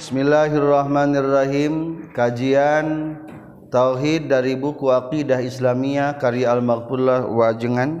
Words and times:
Bismillahirrahmanirrahim. 0.00 2.08
Kajian 2.16 3.20
Tauhid 3.68 4.32
dari 4.32 4.56
buku 4.56 4.88
Aqidah 4.88 5.44
Islamiyah 5.44 6.16
karya 6.16 6.56
Al-Maghfurlah 6.56 7.28
Wajengan. 7.28 8.00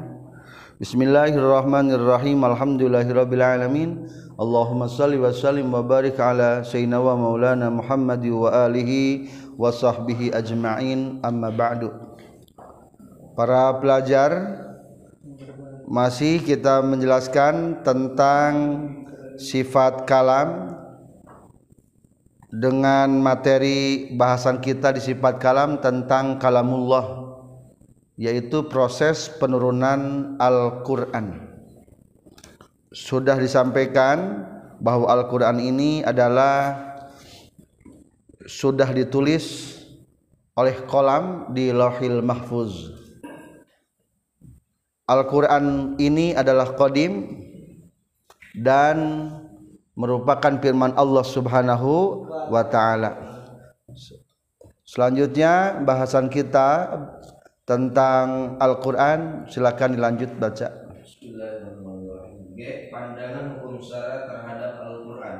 Bismillahirrahmanirrahim. 0.80 2.40
Alhamdulillahirabbil 2.40 3.44
alamin. 3.44 4.08
Allahumma 4.40 4.88
salli 4.88 5.20
wa 5.20 5.28
sallim 5.28 5.68
wa 5.68 5.84
barik 5.84 6.16
ala 6.16 6.64
sayyidina 6.64 7.04
wa 7.04 7.20
maulana 7.20 7.68
Muhammad 7.68 8.24
wa 8.32 8.48
alihi 8.48 9.28
wa 9.60 9.68
sahbihi 9.68 10.32
ajma'in. 10.32 11.20
Amma 11.20 11.52
ba'du. 11.52 11.92
Para 13.36 13.76
pelajar 13.76 14.56
masih 15.84 16.40
kita 16.48 16.80
menjelaskan 16.80 17.84
tentang 17.84 18.52
sifat 19.36 20.08
kalam 20.08 20.79
dengan 22.50 23.22
materi 23.22 24.10
bahasan 24.18 24.58
kita 24.58 24.90
di 24.90 25.00
sifat 25.00 25.38
kalam 25.38 25.78
tentang 25.78 26.42
kalamullah 26.42 27.30
yaitu 28.20 28.68
proses 28.68 29.32
penurunan 29.40 30.34
Al-Qur'an. 30.36 31.48
Sudah 32.90 33.38
disampaikan 33.38 34.44
bahwa 34.82 35.08
Al-Qur'an 35.08 35.56
ini 35.62 36.04
adalah 36.04 36.76
sudah 38.44 38.92
ditulis 38.92 39.78
oleh 40.58 40.74
kolam 40.84 41.54
di 41.54 41.70
Lauhil 41.70 42.20
Mahfuz. 42.20 42.92
Al-Qur'an 45.08 45.96
ini 45.96 46.34
adalah 46.36 46.76
qadim 46.76 47.40
dan 48.58 48.98
merupakan 50.00 50.56
firman 50.56 50.96
Allah 50.96 51.20
Subhanahu 51.20 52.24
wa 52.48 52.64
taala. 52.64 53.44
Selanjutnya 54.80 55.76
bahasan 55.84 56.32
kita 56.32 56.88
tentang 57.68 58.56
Al-Qur'an 58.56 59.44
silakan 59.46 60.00
dilanjut 60.00 60.32
baca. 60.40 60.68
Bismillahirrahmanirrahim. 61.04 62.56
Pandangan 62.88 63.60
hukum 63.60 63.76
syara 63.78 64.24
terhadap 64.24 64.80
Al-Qur'an. 64.88 65.38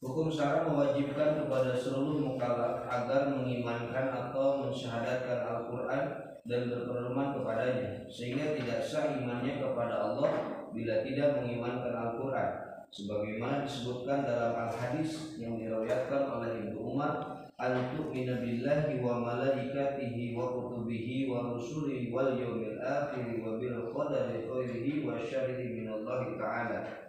Hukum 0.00 0.30
syara 0.30 0.70
mewajibkan 0.70 1.44
kepada 1.44 1.74
seluruh 1.74 2.22
mukallaf 2.22 2.86
agar 2.86 3.34
mengimankan 3.34 4.06
atau 4.14 4.64
mensyahadatkan 4.64 5.38
Al-Qur'an 5.50 6.04
dan 6.44 6.68
berpedoman 6.68 7.40
kepadanya 7.40 8.04
sehingga 8.06 8.52
tidak 8.54 8.80
sah 8.84 9.16
imannya 9.16 9.64
kepada 9.64 9.96
Allah 9.96 10.30
bila 10.76 11.00
tidak 11.00 11.40
mengimankan 11.40 11.92
Al-Qur'an 11.92 12.73
sebagaimana 12.94 13.66
disebutkan 13.66 14.22
dalam 14.22 14.54
al-hadis 14.54 15.34
yang 15.34 15.58
diriwayatkan 15.58 16.22
oleh 16.30 16.62
Ibnu 16.62 16.78
Umar 16.78 17.42
an-tu'mina 17.58 18.38
billahi 18.38 19.02
wa 19.02 19.18
malaikatihi 19.18 20.38
wa 20.38 20.54
kutubihi 20.54 21.26
wa 21.26 21.58
rusulihi 21.58 22.14
wal 22.14 22.38
yawmil 22.38 22.78
akhir 22.78 23.42
wa 23.42 23.58
bil 23.58 23.90
qadari 23.90 24.46
khairihi 24.46 25.02
wa 25.02 25.18
syarrihi 25.18 25.82
minallahi 25.82 26.38
ta'ala 26.38 27.04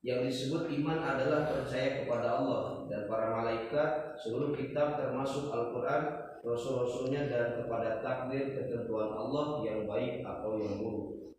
yang 0.00 0.24
disebut 0.24 0.64
iman 0.80 0.98
adalah 1.04 1.44
percaya 1.44 2.02
kepada 2.02 2.40
Allah 2.40 2.88
dan 2.88 3.04
para 3.04 3.36
malaikat, 3.36 4.16
seluruh 4.16 4.56
kitab 4.56 4.96
termasuk 4.96 5.52
Al-Quran, 5.52 6.02
Rasul-Rasulnya 6.40 7.28
dan 7.28 7.60
kepada 7.60 8.00
takdir 8.00 8.56
ketentuan 8.56 9.12
Allah 9.12 9.60
yang 9.60 9.84
baik 9.84 10.24
atau 10.24 10.56
yang 10.56 10.80
buruk. 10.80 11.36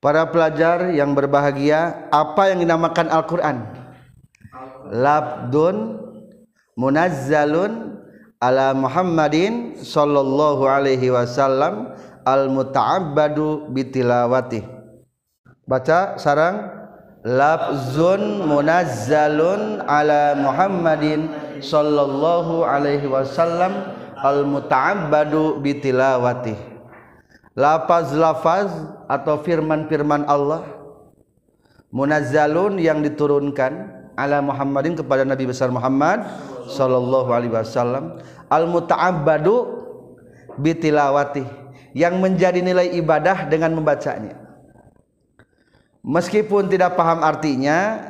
Para 0.00 0.24
pelajar 0.32 0.96
yang 0.96 1.12
berbahagia, 1.12 2.08
apa 2.08 2.48
yang 2.48 2.64
dinamakan 2.64 3.12
Al-Qur'an? 3.12 3.68
Labdun 4.88 6.00
munazzalun 6.72 8.00
ala 8.40 8.72
Muhammadin 8.72 9.76
sallallahu 9.76 10.64
alaihi 10.64 11.12
wasallam 11.12 11.92
al-muta'abbadu 12.24 13.68
bitilawati. 13.76 14.64
Baca 15.68 16.16
sarang 16.16 16.80
Labzun 17.20 18.48
munazzalun 18.48 19.84
ala 19.84 20.32
Muhammadin 20.32 21.28
sallallahu 21.60 22.64
alaihi 22.64 23.04
wasallam 23.04 23.92
al-muta'abbadu 24.16 25.60
bitilawati 25.60 26.79
lafaz-lafaz 27.60 28.72
atau 29.04 29.36
firman-firman 29.44 30.24
Allah 30.24 30.64
munazzalun 31.92 32.80
yang 32.80 33.04
diturunkan 33.04 34.00
ala 34.16 34.40
Muhammadin 34.40 34.96
kepada 34.96 35.28
Nabi 35.28 35.44
besar 35.44 35.68
Muhammad 35.68 36.24
sallallahu 36.72 37.28
alaihi 37.28 37.52
wasallam. 37.52 38.16
Al 38.48 38.64
muta'abbadu 38.64 39.84
bitilawati 40.56 41.44
yang 41.92 42.16
menjadi 42.18 42.64
nilai 42.64 42.96
ibadah 42.96 43.46
dengan 43.46 43.76
membacanya. 43.76 44.40
Meskipun 46.00 46.72
tidak 46.72 46.96
paham 46.96 47.20
artinya 47.20 48.00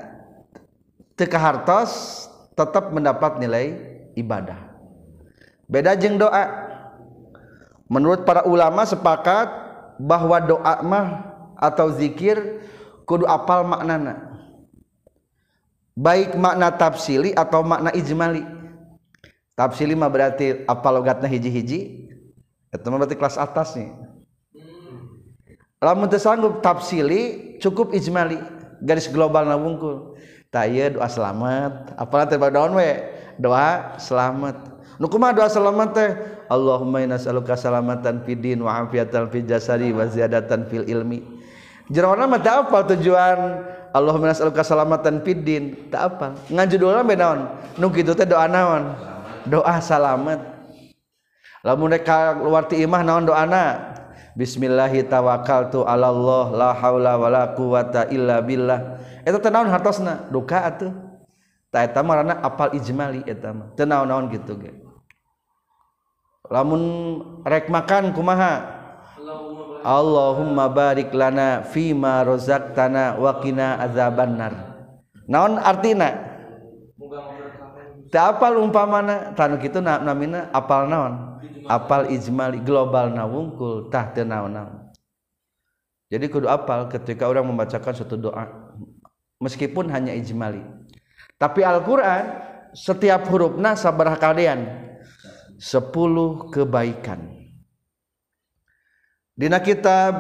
teka 1.19 1.37
hartos 1.37 2.25
tetap 2.55 2.95
mendapat 2.95 3.43
nilai 3.43 3.75
ibadah. 4.15 4.71
Beda 5.67 5.99
jeng 5.99 6.17
doa 6.17 6.70
menurut 7.91 8.23
para 8.23 8.47
ulama 8.47 8.87
sepakat 8.87 9.51
bahwa 9.99 10.39
doa 10.39 10.79
mah 10.87 11.09
atau 11.59 11.91
zikir 11.91 12.63
kudu 13.05 13.27
apal 13.27 13.67
maknana. 13.67 14.31
Baik 15.99 16.39
makna 16.39 16.71
tafsili 16.73 17.35
atau 17.35 17.67
makna 17.67 17.91
ijmali. 17.93 18.47
Tafsili 19.59 19.93
mah 19.93 20.09
berarti 20.09 20.65
apal 20.65 20.97
logatna 20.97 21.29
hiji-hiji. 21.29 22.09
Itu 22.71 22.87
berarti 22.87 23.19
kelas 23.19 23.37
atas 23.37 23.75
nih. 23.77 23.93
Lamun 25.83 26.09
sanggup 26.17 26.63
tafsili 26.65 27.59
cukup 27.61 27.93
ijmali. 27.93 28.39
Garis 28.81 29.11
global 29.13 29.45
na 29.45 29.61
wungkul. 29.61 30.17
Taye 30.49 30.97
doa 30.97 31.11
selamat. 31.11 31.99
Apalah 32.01 32.25
tebak 32.25 32.55
daun 32.57 32.73
we? 32.79 32.97
Doa 33.37 33.99
selamat. 34.01 34.57
Nukumah 34.97 35.37
doa 35.37 35.53
selamat 35.53 35.89
teh? 35.93 36.11
Allahumma 36.51 36.99
inna 36.99 37.15
nas'aluka 37.15 37.55
salamatan 37.55 38.27
fid 38.27 38.43
din 38.43 38.59
wa 38.67 38.83
afiatan 38.83 39.31
fil 39.31 39.47
jasadi 39.47 39.95
wa 39.95 40.03
ziyadatan 40.03 40.67
fil 40.67 40.83
ilmi. 40.83 41.23
Jeroana 41.87 42.27
mah 42.27 42.43
teu 42.43 42.67
apal 42.67 42.91
tujuan 42.91 43.63
Allahumma 43.95 44.35
nas'aluka 44.35 44.67
salamatan 44.67 45.23
fid 45.23 45.47
din, 45.47 45.87
teu 45.95 46.03
apal. 46.03 46.35
Ngan 46.51 46.67
judulna 46.67 47.07
bae 47.07 47.15
naon? 47.15 47.47
Nu 47.79 47.87
kitu 47.95 48.19
teh 48.19 48.27
doa 48.27 48.51
naon? 48.51 48.99
Doa 49.47 49.79
salamat. 49.79 50.43
Lamun 51.63 51.95
rek 51.95 52.03
keluar 52.03 52.67
ti 52.67 52.83
imah 52.83 53.07
naon 53.07 53.31
doana? 53.31 53.95
Bismillahi 54.35 55.07
tawakkaltu 55.07 55.87
ala 55.87 56.11
Allah 56.11 56.47
la 56.51 56.71
haula 56.75 57.15
wala 57.15 57.43
quwata 57.55 58.11
illa 58.11 58.43
billah. 58.43 58.99
Eta 59.23 59.39
teh 59.39 59.55
naon 59.55 59.71
hartosna? 59.71 60.27
Duka 60.35 60.67
atuh. 60.67 60.91
Ta 61.71 61.87
eta 61.87 62.03
mah 62.03 62.43
apal 62.43 62.75
ijmali 62.75 63.23
eta 63.23 63.55
mah. 63.55 63.71
Teu 63.79 63.87
naon-naon 63.87 64.27
kitu 64.35 64.59
ge. 64.59 64.90
Lamun 66.51 66.83
rek 67.47 67.71
makan 67.71 68.13
kumaha? 68.13 68.83
Allahumma 69.81 70.69
barik 70.69 71.09
lana 71.17 71.65
fima 71.65 72.21
rozaqtana 72.21 73.17
wa 73.17 73.41
qina 73.41 73.81
azabannar. 73.81 74.53
Naon 75.25 75.57
artina? 75.57 76.29
Teu 78.11 78.21
apal 78.21 78.61
umpamana? 78.61 79.33
Tanu 79.33 79.57
kitu 79.57 79.81
namina 79.81 80.53
apal 80.53 80.85
naon? 80.85 81.41
Apal 81.65 82.11
ijmali 82.13 82.61
global 82.61 83.15
na 83.15 83.25
wungkul 83.25 83.89
tah 83.89 84.11
teu 84.11 84.27
naon-naon 84.27 84.91
jadi 86.11 86.27
kudu 86.27 86.51
apal 86.51 86.91
ketika 86.91 87.31
orang 87.31 87.47
membacakan 87.47 87.95
suatu 87.95 88.19
doa 88.19 88.51
meskipun 89.39 89.87
hanya 89.95 90.11
ijmali. 90.19 90.61
Tapi 91.39 91.63
Al-Qur'an 91.63 92.51
setiap 92.75 93.31
hurufna 93.31 93.79
sabaraha 93.79 94.19
kalian 94.19 94.90
10 95.61 95.93
kebaikan. 96.57 97.21
Dina 99.37 99.61
kitab 99.61 100.17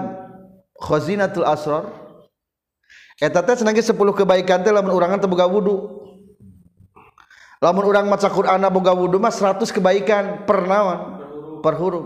Khazinatul 0.76 1.48
Asrar 1.48 1.88
eta 3.16 3.40
teh 3.40 3.56
senangnya 3.56 3.80
10 3.80 3.96
kebaikan 3.96 4.60
teh 4.60 4.68
lamun 4.68 4.92
urangan 4.92 5.16
teu 5.16 5.32
boga 5.32 5.48
wudu. 5.48 5.96
Lamun 7.60 7.84
urang 7.88 8.08
maca 8.08 8.28
Qur'an 8.28 8.60
boga 8.68 8.92
wudu 8.92 9.16
mah 9.16 9.32
100 9.32 9.64
kebaikan 9.72 10.44
per 10.44 10.68
naon? 10.68 11.24
Per 11.64 11.72
huruf. 11.76 12.04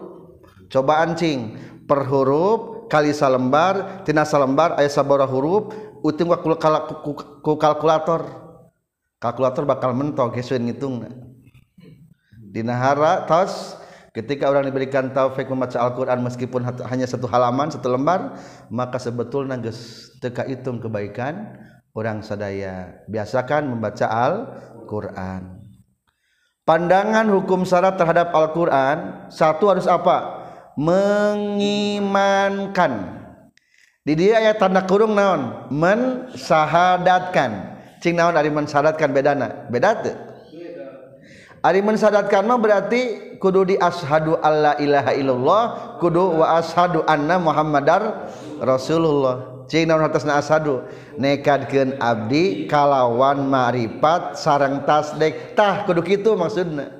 Coba 0.70 1.02
ancing 1.02 1.58
per 1.90 2.06
huruf 2.06 2.86
kali 2.86 3.10
salembar 3.10 4.06
tina 4.06 4.22
salembar 4.22 4.78
aya 4.78 4.90
sabara 4.90 5.26
huruf 5.26 5.74
uting 6.06 6.30
ku 7.42 7.58
kalkulator. 7.58 8.46
Kalkulator 9.18 9.66
bakal 9.66 9.90
mentok 9.90 10.38
geus 10.38 10.54
ngitungna 10.54 11.33
dinahara 12.54 13.26
tos 13.26 13.74
ketika 14.14 14.46
orang 14.46 14.70
diberikan 14.70 15.10
taufik 15.10 15.50
membaca 15.50 15.74
Al-Quran 15.74 16.22
meskipun 16.22 16.62
hanya 16.86 17.10
satu 17.10 17.26
halaman 17.26 17.74
satu 17.74 17.90
lembar 17.90 18.38
maka 18.70 19.02
sebetulnya 19.02 19.58
geus 19.58 20.14
teka 20.22 20.46
hitung 20.46 20.78
kebaikan 20.78 21.58
orang 21.98 22.22
sadaya. 22.22 23.02
Biasakan 23.10 23.74
membaca 23.74 24.06
Al-Qur'an. 24.06 25.66
Pandangan 26.62 27.26
hukum 27.28 27.66
syarat 27.66 27.98
terhadap 27.98 28.30
Al-Qur'an 28.30 29.26
satu 29.34 29.74
harus 29.74 29.90
apa? 29.90 30.46
Mengimankan. 30.78 33.18
Di 34.06 34.14
dia 34.14 34.38
ayat 34.38 34.62
tanda 34.62 34.86
kurung 34.86 35.18
naon? 35.18 35.74
Mensahadatkan. 35.74 37.74
Cing 37.98 38.14
naon 38.14 38.38
ari 38.38 38.54
mensyaratkan 38.54 39.10
bedana? 39.10 39.66
Beda 39.72 39.96
tuh 39.98 40.33
Ari 41.64 41.80
mensadatkan 41.80 42.44
mah 42.44 42.60
berarti 42.60 43.34
kudu 43.40 43.72
di 43.72 43.76
ashadu 43.80 44.36
alla 44.44 44.76
ilaha 44.76 45.16
illallah 45.16 45.62
kudu 45.96 46.44
wa 46.44 46.60
ashadu 46.60 47.00
anna 47.08 47.40
muhammadar 47.40 48.28
rasulullah. 48.60 49.64
Cing 49.64 49.88
naon 49.88 50.04
hartosna 50.04 50.36
ashadu? 50.36 50.84
Nekadkeun 51.16 51.96
abdi 51.96 52.68
kalawan 52.68 53.48
ma'rifat 53.48 54.36
sareng 54.36 54.84
tasdek 54.84 55.56
tah 55.56 55.88
kudu 55.88 56.04
kitu 56.04 56.36
maksudna. 56.36 56.92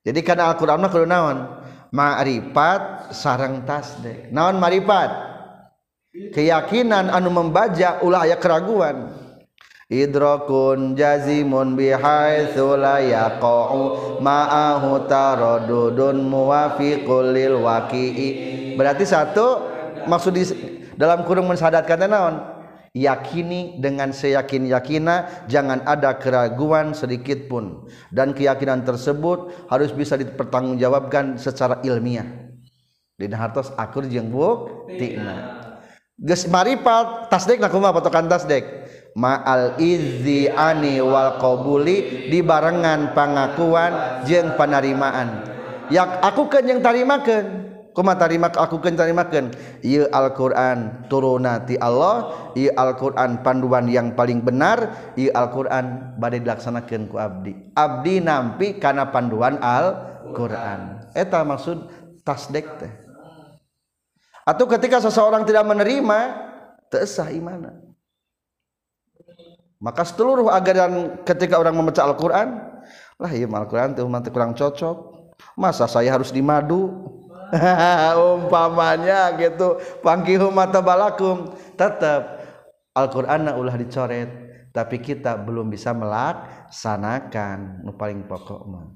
Jadi 0.00 0.24
kana 0.24 0.56
Al-Qur'an 0.56 0.80
mah 0.80 0.88
kudu 0.88 1.04
naon? 1.04 1.44
Ma'rifat 1.92 3.12
sareng 3.12 3.68
tasdek 3.68 4.32
naon 4.32 4.56
ma'rifat 4.56 5.36
keyakinan 6.32 7.12
anu 7.12 7.28
membaca 7.28 8.00
ulah 8.00 8.24
aya 8.24 8.40
keraguan. 8.40 9.25
Idrakun 9.86 10.98
jazimun 10.98 11.78
bihaitsu 11.78 12.74
la 12.74 12.98
yaqa'u 12.98 14.18
ma'ahu 14.18 15.06
taraddudun 15.06 16.26
muwafiqul 16.26 17.30
lil 17.30 17.62
waqi'i 17.62 18.28
berarti 18.74 19.06
satu 19.06 19.62
maksud 20.10 20.32
di, 20.34 20.42
dalam 20.96 21.22
kurung 21.22 21.46
mensadatkan 21.50 22.08
naon? 22.08 22.36
Yakini 22.96 23.76
dengan 23.76 24.08
seyakin 24.08 24.72
yakina 24.72 25.44
jangan 25.52 25.84
ada 25.84 26.16
keraguan 26.16 26.96
sedikit 26.96 27.44
pun. 27.44 27.84
Dan 28.08 28.32
keyakinan 28.32 28.88
tersebut 28.88 29.68
harus 29.68 29.92
bisa 29.92 30.16
dipertanggungjawabkan 30.16 31.36
secara 31.36 31.84
ilmiah. 31.84 32.24
Di 33.20 33.28
hartos 33.36 33.68
akur 33.76 34.08
jeung 34.08 34.32
buktina 34.32 35.66
geus 36.16 36.48
maripat 36.48 37.28
tasdek 37.28 37.60
kumaha 37.68 38.00
patokan 38.00 38.24
tasdek 38.24 38.64
ma'al 39.16 39.80
izi 39.80 40.46
ani 40.52 41.00
wal 41.00 41.40
qabuli 41.40 42.28
dibarengan 42.28 43.16
pangakuan 43.16 44.22
jeung 44.28 44.52
panarimaan 44.60 45.48
yak 45.88 46.20
aku 46.20 46.52
keun 46.52 46.68
jeung 46.68 46.82
tarimakeun. 46.84 47.74
Kumaha 47.96 48.28
tarima 48.28 48.52
aku 48.52 48.76
keun 48.76 48.92
tarimakeun. 48.92 49.56
Ieu 49.80 50.04
Al-Qur'an 50.12 51.08
turunati 51.08 51.80
Allah 51.80 52.28
ieu 52.52 52.68
Al-Qur'an 52.76 53.40
panduan 53.40 53.88
yang 53.88 54.12
paling 54.12 54.44
benar 54.44 54.92
ieu 55.16 55.32
Al-Qur'an 55.32 56.12
bade 56.20 56.44
dilaksanakeun 56.44 57.08
ku 57.08 57.16
abdi. 57.16 57.56
Abdi 57.72 58.20
nampi 58.20 58.76
kana 58.76 59.08
panduan 59.08 59.56
Al-Qur'an. 59.64 61.08
Eta 61.16 61.40
maksud 61.40 61.88
tasdek 62.20 62.68
teh. 62.76 62.92
Atau 64.44 64.68
ketika 64.68 65.00
seseorang 65.00 65.48
tidak 65.48 65.64
menerima 65.64 66.36
tersah 66.92 67.32
imanah 67.32 67.85
maka 69.82 70.02
seluruh 70.04 70.48
ajaran 70.52 71.20
ketika 71.26 71.60
orang 71.60 71.76
membaca 71.76 72.02
Al-Quran 72.04 72.48
lah 73.16 73.30
iya 73.32 73.48
Al-Quran 73.48 73.96
itu 73.96 74.04
nanti 74.08 74.28
kurang 74.28 74.52
cocok. 74.52 75.16
Masa 75.56 75.84
saya 75.88 76.12
harus 76.12 76.32
dimadu? 76.32 77.12
Umpamanya 78.36 79.32
gitu. 79.36 79.80
Pangkihu 80.00 80.52
mata 80.52 80.80
balakum 80.84 81.52
tetap 81.76 82.40
Al-Quran 82.92 83.52
ulah 83.56 83.76
dicoret 83.76 84.28
tapi 84.72 85.00
kita 85.00 85.40
belum 85.40 85.72
bisa 85.72 85.96
melaksanakan. 85.96 87.84
Nu 87.84 87.96
paling 87.96 88.28
pokok 88.28 88.60
mah. 88.68 88.86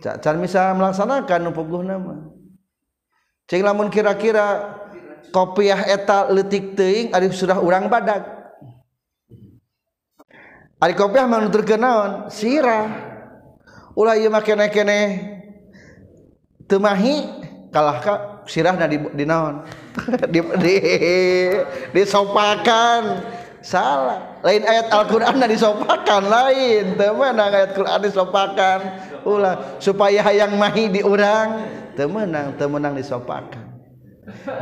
Can 0.00 0.40
bisa 0.40 0.72
melaksanakan 0.72 1.38
nu 1.44 1.52
puguh 1.52 1.84
nama 1.84 2.40
cing 3.50 3.66
lamun 3.66 3.90
kira-kira 3.90 4.78
kopiah 5.34 5.82
eta 5.90 6.30
letik 6.30 6.78
teing 6.78 7.10
ada 7.10 7.26
sudah 7.34 7.58
urang 7.58 7.90
badak 7.90 8.39
Ari 10.80 10.96
kopiah 10.96 11.28
mah 11.28 11.44
nuturkeun 11.44 11.80
naon? 11.80 12.10
Sirah. 12.32 12.88
Ulah 13.92 14.16
ieu 14.16 14.32
mah 14.32 14.40
kene-kene 14.40 15.28
teu 16.64 16.80
mahi 16.80 17.26
kalah 17.68 17.98
ka 18.00 18.14
sirahna 18.48 18.88
di, 18.88 18.96
di 19.12 19.24
naon? 19.28 19.60
di, 20.32 20.40
di 20.40 20.74
disopakan. 21.92 23.02
Salah. 23.60 24.40
Lain 24.40 24.64
ayat 24.64 24.88
Al-Qur'an 24.88 25.36
disopakan 25.44 26.24
lain. 26.24 26.96
Teu 26.96 27.12
meunang 27.12 27.52
ayat 27.52 27.76
Qur'an 27.76 28.00
disopakan. 28.00 28.78
Ulah 29.28 29.76
supaya 29.84 30.24
hayang 30.24 30.56
mahi 30.56 30.88
diurang. 30.88 31.68
Teu 31.92 32.08
meunang, 32.08 32.56
teu 32.56 32.72
meunang 32.72 32.96
disopakan. 32.96 33.68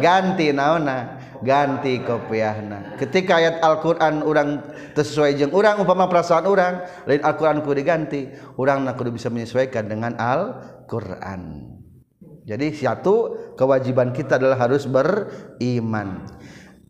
Ganti 0.02 0.50
naonna? 0.50 1.17
ganti 1.42 2.02
kopiahna. 2.02 2.98
Ketika 2.98 3.38
ayat 3.38 3.62
Alquran 3.62 4.26
orang 4.26 4.62
sesuai 4.94 5.38
jeng 5.38 5.54
orang 5.54 5.78
umpama 5.82 6.10
perasaan 6.10 6.46
orang 6.50 6.82
lain 7.06 7.22
Alquran 7.22 7.62
kudu 7.62 7.74
diganti 7.78 8.26
orang 8.58 8.82
nak 8.82 8.98
kudu 8.98 9.14
bisa 9.14 9.30
menyesuaikan 9.30 9.86
dengan 9.86 10.18
Alquran. 10.18 11.74
Jadi 12.48 12.72
satu 12.72 13.36
kewajiban 13.60 14.10
kita 14.16 14.40
adalah 14.40 14.56
harus 14.56 14.88
beriman. 14.88 16.24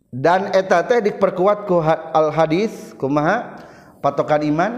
Dan 0.08 0.54
eta 0.56 0.86
diperkuat 0.86 1.68
ku 1.68 1.82
al 1.84 2.32
hadis 2.32 2.94
kumaha? 2.96 3.58
Patokan 3.98 4.46
iman. 4.46 4.72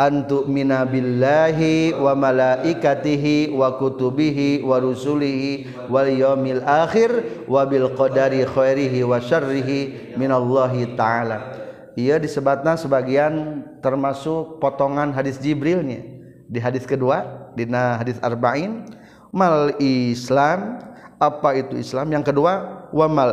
Antu 0.00 0.48
minabillahi 0.48 1.96
wa 1.96 2.12
malaikatihi 2.16 3.52
wa 3.52 3.76
kutubihi 3.76 4.64
wa 4.64 4.80
rusulihi 4.80 5.68
wal 5.88 6.08
yaumil 6.08 6.64
akhir 6.64 7.44
wa 7.48 7.64
bil 7.68 7.92
qadari 7.92 8.44
khairihi 8.46 9.04
wa 9.04 9.20
syarrihi 9.20 10.14
minallahi 10.16 10.96
taala. 10.96 11.60
Ia 11.92 12.16
disebutkan 12.16 12.80
sebagian 12.80 13.64
termasuk 13.84 14.56
potongan 14.56 15.12
hadis 15.12 15.36
Jibrilnya. 15.36 16.00
Di 16.48 16.60
hadis 16.60 16.88
kedua 16.88 17.48
di 17.52 17.68
hadis 17.68 18.16
arba'in 18.20 18.88
mal 19.32 19.76
Islam 19.80 20.80
apa 21.20 21.52
itu 21.56 21.76
Islam? 21.76 22.08
Yang 22.12 22.32
kedua 22.32 22.84
wa 22.92 23.06
mal 23.08 23.30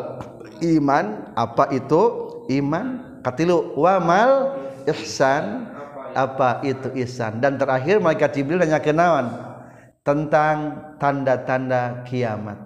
iman 0.59 1.31
apa 1.35 1.71
itu 1.71 2.01
iman? 2.51 3.07
Katilu 3.19 3.75
wa 3.75 3.99
mal 3.99 4.31
ihsan 4.87 5.67
apa 6.15 6.63
itu 6.65 6.93
ihsan? 7.03 7.41
Dan 7.43 7.57
terakhir 7.59 7.99
malaikat 7.99 8.35
Jibril 8.35 8.61
nanya 8.61 8.81
kenawan 8.81 9.29
tentang 10.01 10.57
tanda-tanda 10.97 12.05
kiamat. 12.07 12.57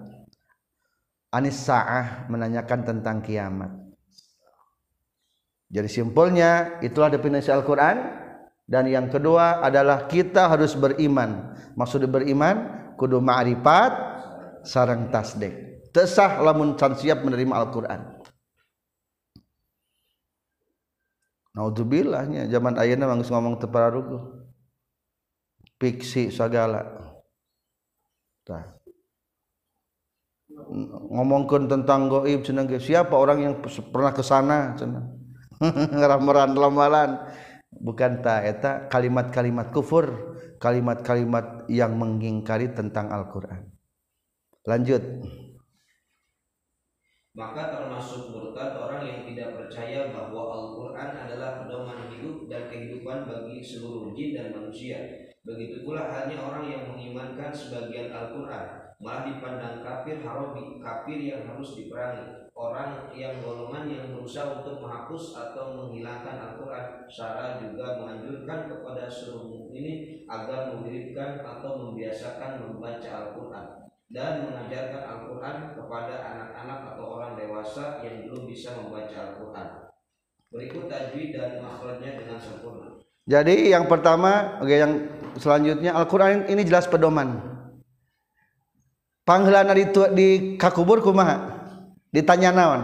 Anis 1.33 1.57
Sa'ah 1.65 2.29
menanyakan 2.29 2.79
tentang 2.85 3.19
kiamat. 3.25 3.73
Jadi 5.73 5.89
simpulnya 5.89 6.77
itulah 6.85 7.09
definisi 7.09 7.49
Al-Quran. 7.49 8.21
Dan 8.63 8.87
yang 8.87 9.11
kedua 9.11 9.59
adalah 9.59 10.07
kita 10.07 10.47
harus 10.47 10.71
beriman. 10.77 11.51
Maksudnya 11.75 12.07
beriman 12.07 12.83
kudu 12.95 13.19
ma'rifat 13.19 13.91
sarang 14.63 15.11
tasdek 15.11 15.73
tesah 15.93 16.41
lamun 16.41 16.73
can 16.73 16.97
siap 16.97 17.21
menerima 17.21 17.53
Al-Quran 17.53 18.01
Naudzubillah 21.53 22.49
zaman 22.49 22.81
ayeuna 22.81 23.05
mah 23.05 23.21
ngomong 23.21 23.61
teu 23.61 23.69
pararuguh. 23.69 24.41
Fiksi 25.77 26.33
sagala. 26.33 26.81
Tah. 28.41 28.81
Ngomongkeun 31.13 31.69
tentang 31.69 32.09
goib 32.09 32.41
cenah 32.41 32.65
siapa 32.81 33.13
orang 33.13 33.39
yang 33.45 33.53
pernah 33.93 34.13
ke 34.13 34.25
sana 34.25 34.73
cenah. 34.73 35.05
Ngarameran 35.97 36.57
lamalan. 36.57 37.21
Bukan 37.73 38.21
ta 38.21 38.45
eta 38.45 38.85
kalimat-kalimat 38.85 39.73
kufur, 39.73 40.37
kalimat-kalimat 40.61 41.65
yang 41.69 41.97
mengingkari 41.97 42.69
tentang 42.69 43.09
Al-Qur'an. 43.09 43.65
Lanjut. 44.69 45.01
Maka 47.33 47.73
termasuk 47.73 48.29
murtad 48.29 48.77
orang 48.77 49.09
yang 49.09 49.25
tidak 49.25 49.57
percaya 49.57 50.13
bahwa 50.13 50.53
Al-Quran 50.53 51.17
adalah 51.17 51.65
pedoman 51.65 52.05
hidup 52.13 52.45
dan 52.45 52.69
kehidupan 52.69 53.25
bagi 53.25 53.57
seluruh 53.57 54.13
jin 54.13 54.37
dan 54.37 54.53
manusia. 54.53 55.33
Begitu 55.41 55.81
pula 55.81 56.13
halnya 56.13 56.37
orang 56.37 56.69
yang 56.69 56.93
mengimankan 56.93 57.49
sebagian 57.49 58.13
Al-Quran, 58.13 58.93
malah 59.01 59.25
dipandang 59.25 59.81
kafir 59.81 60.21
harobi, 60.21 60.77
kafir 60.77 61.17
yang 61.17 61.49
harus 61.49 61.73
diperangi. 61.73 62.53
Orang 62.53 63.09
yang 63.17 63.41
golongan 63.41 63.89
yang 63.89 64.13
berusaha 64.13 64.61
untuk 64.61 64.85
menghapus 64.85 65.33
atau 65.33 65.73
menghilangkan 65.73 66.37
Al-Quran, 66.37 67.09
Sarah 67.09 67.57
juga 67.57 67.97
menganjurkan 67.97 68.69
kepada 68.69 69.09
seluruh 69.09 69.73
ini 69.73 70.21
agar 70.29 70.77
mengirimkan 70.77 71.41
atau 71.41 71.81
membiasakan 71.81 72.61
membaca 72.61 73.09
Al-Quran 73.09 73.82
dan 74.11 74.47
mengajarkan 74.49 75.03
Al-Quran 75.05 75.57
kepada 75.77 76.15
anak-anak 76.35 76.79
atau 76.95 77.05
orang 77.19 77.39
dewasa 77.39 78.03
yang 78.03 78.27
belum 78.27 78.49
bisa 78.49 78.75
membaca 78.75 79.15
Al-Quran. 79.15 79.69
berikut 80.53 80.85
tajwid 80.85 81.33
dan 81.33 81.65
makhrajnya 81.65 82.13
dengan 82.13 82.37
sempurna. 82.37 83.01
Jadi 83.25 83.73
yang 83.73 83.89
pertama 83.89 84.61
oke 84.61 84.69
yang 84.69 85.09
selanjutnya 85.41 85.97
Al-Qur'an 85.97 86.45
ini 86.45 86.61
jelas 86.61 86.85
pedoman. 86.85 87.41
Panggilan 89.25 89.73
di, 89.73 89.85
di 90.13 90.29
kakubur 90.61 91.01
kumaha? 91.01 91.63
Ditanya 92.13 92.53
naon? 92.53 92.81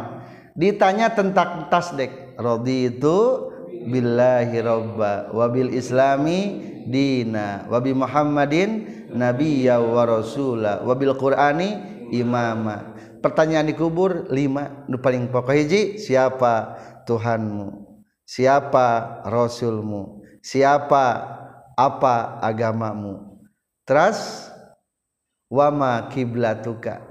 Ditanya 0.58 1.14
tentang 1.14 1.70
tasdek. 1.70 2.34
Raditu 2.42 3.50
billahi 3.86 4.60
robba 4.60 5.32
wabil 5.32 5.72
islami 5.72 6.60
dina 6.88 7.68
wabi 7.72 7.96
muhammadin 7.96 8.99
nabiyya 9.14 9.82
wa 9.82 10.06
rasula 10.06 10.82
wabil 10.86 11.14
qur'ani 11.18 11.70
imama. 12.14 12.96
Pertanyaan 13.20 13.68
di 13.68 13.76
kubur 13.76 14.32
lima. 14.32 14.88
Nu 14.88 14.98
paling 15.04 15.28
pokok 15.28 15.52
hiji 15.52 16.00
siapa 16.00 16.80
Tuhanmu? 17.04 17.90
Siapa 18.24 19.20
rasulmu? 19.28 20.24
Siapa 20.40 21.06
apa 21.76 22.40
agamamu? 22.40 23.44
Terus 23.84 24.48
wama 25.52 26.08
kiblatuka? 26.14 27.04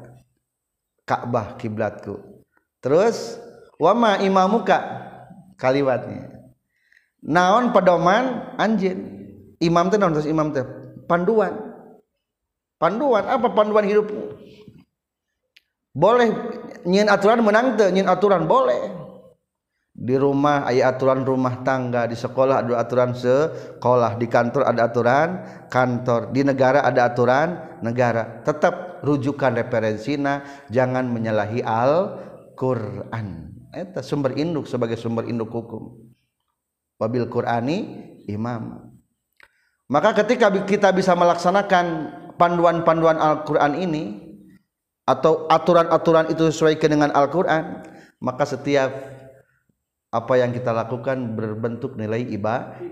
Ka'bah 1.05 1.61
kiblatku. 1.61 2.45
Terus 2.81 3.37
wama 3.77 4.23
imamuka? 4.25 4.81
Kaliwatnya. 5.61 6.39
Naon 7.21 7.75
pedoman? 7.75 8.55
Anjin 8.57 9.29
imam 9.61 9.93
teh 9.93 9.99
naon? 10.01 10.15
Terus 10.17 10.31
imam 10.31 10.55
teh? 10.55 10.65
Panduan 11.05 11.68
panduan 12.79 13.27
apa 13.27 13.51
panduan 13.53 13.85
hidupmu? 13.85 14.39
Boleh 15.93 16.31
nyin 16.87 17.11
aturan 17.11 17.43
menang 17.43 17.75
teh 17.75 17.91
nyin 17.91 18.07
aturan 18.07 18.47
boleh. 18.47 18.97
Di 19.99 20.15
rumah 20.15 20.63
ayat 20.63 20.95
aturan 20.95 21.27
rumah 21.27 21.67
tangga 21.67 22.07
di 22.07 22.15
sekolah 22.15 22.63
ada 22.63 22.79
aturan 22.79 23.19
sekolah 23.19 24.15
di 24.15 24.31
kantor 24.31 24.63
ada 24.71 24.87
aturan 24.87 25.29
kantor 25.67 26.31
di 26.31 26.47
negara 26.47 26.87
ada 26.87 27.11
aturan 27.11 27.83
negara. 27.83 28.47
Tetap 28.47 29.03
rujukan 29.03 29.59
referensina 29.59 30.47
jangan 30.71 31.11
menyalahi 31.11 31.67
al 31.67 32.15
Quran 32.55 33.59
itu 33.75 34.01
sumber 34.01 34.33
induk 34.39 34.65
sebagai 34.65 34.97
sumber 34.97 35.29
induk 35.29 35.53
hukum. 35.53 35.99
Wabil 36.99 37.27
Qurani 37.31 37.79
imam. 38.27 38.91
Maka 39.89 40.13
ketika 40.25 40.53
kita 40.67 40.93
bisa 40.93 41.15
melaksanakan 41.15 41.87
panduan-panduan 42.39 43.19
Al-Quran 43.19 43.75
ini 43.83 44.05
atau 45.05 45.51
aturan-aturan 45.51 46.31
itu 46.31 46.49
sesuai 46.49 46.79
dengan 46.79 47.11
Al-Quran 47.11 47.83
maka 48.23 48.47
setiap 48.47 48.91
apa 50.09 50.35
yang 50.41 50.57
kita 50.57 50.73
lakukan 50.73 51.37
berbentuk 51.37 51.95
nilai 52.01 52.25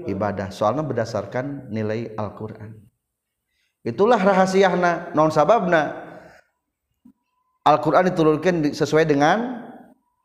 ibadah. 0.05 0.53
Soalnya 0.53 0.85
berdasarkan 0.85 1.73
nilai 1.73 2.13
Al-Quran. 2.13 2.77
Itulah 3.87 4.21
rahasiana 4.21 5.15
non 5.17 5.33
sababna. 5.33 6.05
Al-Quran 7.67 8.13
diturunkan 8.13 8.55
sesuai 8.77 9.09
dengan 9.09 9.65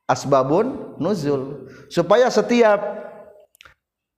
asbabun 0.06 0.98
nuzul. 1.00 1.72
Supaya 1.88 2.28
setiap 2.28 2.78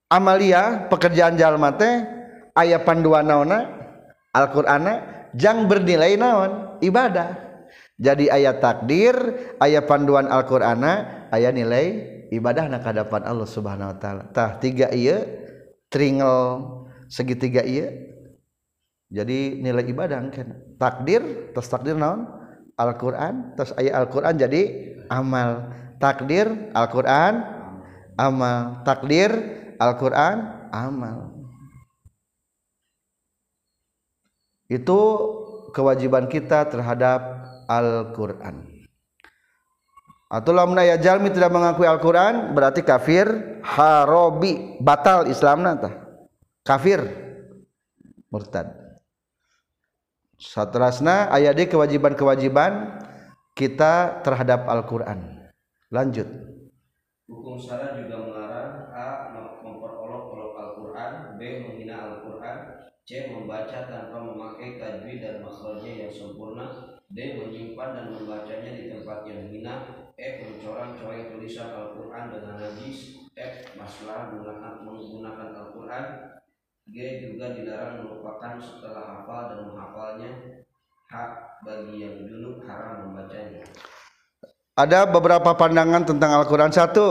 amalia 0.10 0.89
pekerjaan 0.89 1.38
jalma 1.38 1.77
teh 1.77 2.03
ayat 2.57 2.83
panduan 2.83 3.29
naona 3.29 3.82
Al-Qur'ana 4.33 5.27
jang 5.37 5.69
bernilai 5.69 6.17
naon 6.17 6.81
ibadah 6.81 7.43
jadi 8.01 8.33
ayat 8.33 8.57
takdir 8.59 9.15
ayat 9.61 9.85
panduan 9.85 10.25
Al-Qur'ana 10.27 11.25
ayat 11.29 11.53
nilai 11.53 12.13
ibadah 12.33 12.65
nak 12.65 12.83
hadapan 12.89 13.21
Allah 13.23 13.45
Subhanahu 13.45 13.93
wa 13.93 13.97
taala. 14.01 14.23
Tah 14.33 14.57
tiga 14.57 14.89
iya 14.89 15.23
tringel 15.93 16.59
segitiga 17.05 17.61
iya. 17.61 17.93
Jadi 19.13 19.61
nilai 19.61 19.85
ibadah 19.85 20.17
kan. 20.33 20.57
Takdir, 20.81 21.53
terus 21.53 21.69
takdir 21.69 21.93
naon? 21.93 22.25
Al-Qur'an, 22.73 23.53
terus 23.53 23.69
ayat 23.77 23.93
Al-Qur'an 24.01 24.33
jadi 24.33 24.61
amal. 25.13 25.69
Takdir 26.01 26.73
Al-Qur'an 26.73 27.33
amal. 28.17 28.81
Takdir 28.81 29.29
Al-Qur'an 29.77 30.67
amal. 30.73 31.32
Itu 34.72 35.00
kewajiban 35.74 36.29
kita 36.29 36.70
terhadap 36.70 37.43
Al-Qur'an. 37.67 38.70
Atau 40.34 40.50
lamun 40.50 40.82
aya 40.82 40.98
jalmi 40.98 41.29
tidak 41.29 41.53
mengakui 41.53 41.86
Al-Qur'an 41.86 42.58
berarti 42.58 42.82
kafir. 42.82 43.60
Harobi 43.62 44.82
batal 44.82 45.29
Islamna 45.29 45.77
tah 45.77 45.93
kafir. 46.65 47.05
Murtad. 48.34 48.74
Satrasna 50.41 51.29
aya 51.29 51.53
di 51.53 51.70
kewajiban-kewajiban 51.70 53.00
kita 53.53 54.25
terhadap 54.25 54.65
Al-Qur'an. 54.65 55.53
Lanjut. 55.93 56.25
Hukum 57.29 57.55
syara 57.62 57.96
juga 57.96 58.20
melarang 58.25 58.89
a 58.91 59.08
memperolok-olok 59.62 60.53
Al-Qur'an 60.58 61.38
b 61.38 61.41
menghina 61.62 61.96
Al-Qur'an 62.10 62.89
c 63.03 63.27
membaca 63.27 63.83
tanpa 63.83 64.15
memakai 64.15 64.79
tajwid 64.79 65.19
dan 65.19 65.43
makhrajnya 65.43 66.07
yang 66.07 66.13
sempurna 66.15 66.95
d 67.12 67.36
menyimpan 67.36 67.89
dan 67.91 68.05
membacanya 68.15 68.72
di 68.79 68.83
tempat 68.88 69.27
yang 69.27 69.51
hina 69.51 69.75
F. 70.15 70.36
Mencorang-coreng 70.45 71.36
tulisan 71.36 71.74
Al-Quran 71.74 72.31
dengan 72.31 72.55
najis 72.63 73.27
F. 73.36 73.75
Masalah 73.75 74.31
menggunakan 74.31 75.51
Al-Quran 75.51 76.05
G. 76.88 76.95
Juga 77.27 77.51
dilarang 77.51 78.07
melupakan 78.07 78.55
setelah 78.62 79.03
hafal 79.19 79.41
dan 79.51 79.60
menghafalnya 79.67 80.31
H. 81.12 81.13
Bagi 81.63 81.95
yang 82.07 82.24
dulu 82.24 82.63
haram 82.63 83.07
membacanya 83.10 83.67
Ada 84.79 85.12
beberapa 85.12 85.55
pandangan 85.60 86.07
tentang 86.07 86.39
Al-Quran 86.39 86.72
Satu 86.72 87.07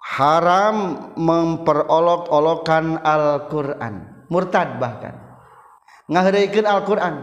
Haram 0.00 0.76
memperolok-olokan 1.16 3.00
Al-Quran 3.00 4.13
Murtad 4.28 4.80
bahkan. 4.80 5.14
Ngahiraikan 6.08 6.66
Al-Quran. 6.68 7.14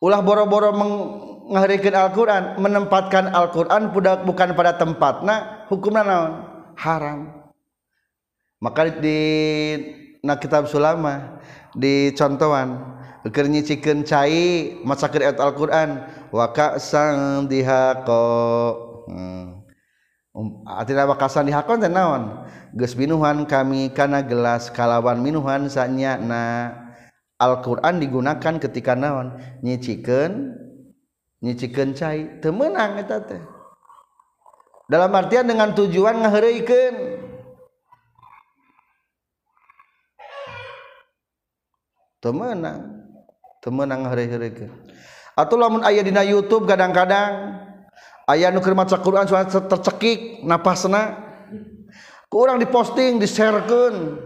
Ulah 0.00 0.20
boro-boro 0.20 0.76
meng 0.76 0.92
ngaharikan 1.46 1.94
Al-Quran 1.94 2.58
menempatkan 2.60 3.32
Al-Quran 3.32 3.94
bukan 4.26 4.48
pada 4.52 4.76
tempatnya 4.76 5.66
hukumnya 5.70 6.02
naon? 6.04 6.32
Haram. 6.76 7.32
Maka 8.60 8.92
di 8.92 9.20
na 10.20 10.36
kitab 10.36 10.68
sulama 10.68 11.40
di 11.72 12.12
contohan 12.12 12.98
keur 13.30 13.46
nyicikeun 13.48 14.06
cai 14.06 14.78
masakeun 14.82 15.22
ayat 15.22 15.38
Al-Quran 15.40 16.02
wa 16.30 16.46
ka'san 16.52 17.46
dihaqo 17.50 18.26
hmm. 19.08 19.55
Um, 20.36 20.60
artinya 20.68 21.08
wakasan 21.08 21.48
dihakon 21.48 21.80
teh 21.80 21.88
naon? 21.88 22.44
Geus 22.76 22.92
minuhan 22.92 23.48
kami 23.48 23.88
kana 23.88 24.20
gelas 24.20 24.68
kalawan 24.68 25.24
minuhan 25.24 25.64
sanya 25.72 26.20
na 26.20 26.42
Al-Quran 27.40 27.96
digunakan 27.96 28.60
ketika 28.60 28.92
naon? 28.92 29.40
Nyicikeun 29.64 30.52
nyici 31.40 31.72
kencai 31.72 32.44
temenang 32.44 33.00
eta 33.00 33.24
teh. 33.24 33.40
Dalam 34.92 35.08
artian 35.16 35.48
dengan 35.48 35.72
tujuan 35.72 36.20
ngaheureukeun 36.20 36.96
temenang 42.20 43.08
temenang 43.64 44.04
ngaheureukeun 44.04 44.72
atau 45.32 45.56
lamun 45.56 45.80
aya 45.80 46.04
dina 46.04 46.20
YouTube 46.20 46.68
kadang-kadang 46.68 47.65
ayah 48.30 48.50
nu 48.50 48.62
maca 48.62 48.96
Quran 48.98 49.26
suara 49.26 49.46
tercekik 49.46 50.42
napasna. 50.42 51.24
Kurang 52.26 52.58
diposting 52.58 53.22
disharekeun. 53.22 54.18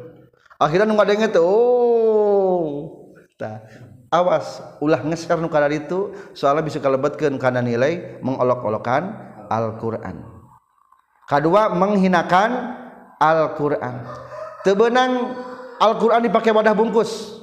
Akhirnya 0.56 0.88
nu 0.88 0.96
ngadenge 0.96 1.28
teh 1.32 1.42
oh. 1.42 2.96
Tah 3.36 3.64
awas 4.10 4.60
ulah 4.82 5.00
ngeser 5.06 5.38
nu 5.38 5.46
kada 5.46 5.70
ditu 5.70 6.12
soalnya 6.34 6.66
bisa 6.66 6.82
kalebetkeun 6.82 7.38
kana 7.38 7.62
nilai 7.62 8.20
mengolok-olokan 8.20 9.30
Al-Qur'an. 9.48 10.20
Kedua 11.28 11.70
menghinakan 11.72 12.50
Al-Qur'an. 13.22 14.04
Tebenang 14.66 15.12
Al-Qur'an 15.80 16.20
dipakai 16.20 16.52
wadah 16.52 16.74
bungkus. 16.76 17.40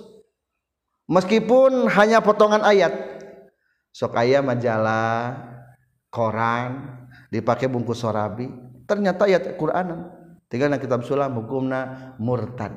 Meskipun 1.07 1.87
hanya 1.87 2.19
potongan 2.19 2.61
ayat. 2.61 2.91
Sok 3.95 4.13
aya 4.13 4.43
majalah. 4.43 5.56
Koran 6.09 7.01
dipakai 7.31 7.67
bungkus 7.67 8.01
sorabi. 8.01 8.49
Ternyata 8.87 9.27
ayat 9.27 9.59
Qur'an 9.59 10.07
tinggal 10.47 10.71
kitab 10.79 11.03
sulam 11.03 11.35
hukumna 11.35 12.13
murtad. 12.17 12.71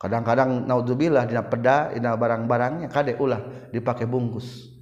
Kadang-kadang 0.00 0.64
naudzubillah 0.64 1.28
dina 1.28 1.44
peda 1.44 1.92
dina 1.92 2.16
barang-barangnya 2.16 2.88
kade 2.88 3.20
ulah 3.20 3.68
dipakai 3.70 4.08
bungkus. 4.08 4.72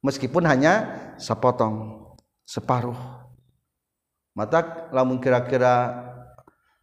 Meskipun 0.00 0.46
hanya 0.46 0.94
sepotong 1.18 2.06
separuh. 2.46 2.96
Mata 4.38 4.86
lamun 4.94 5.18
kira-kira 5.18 6.06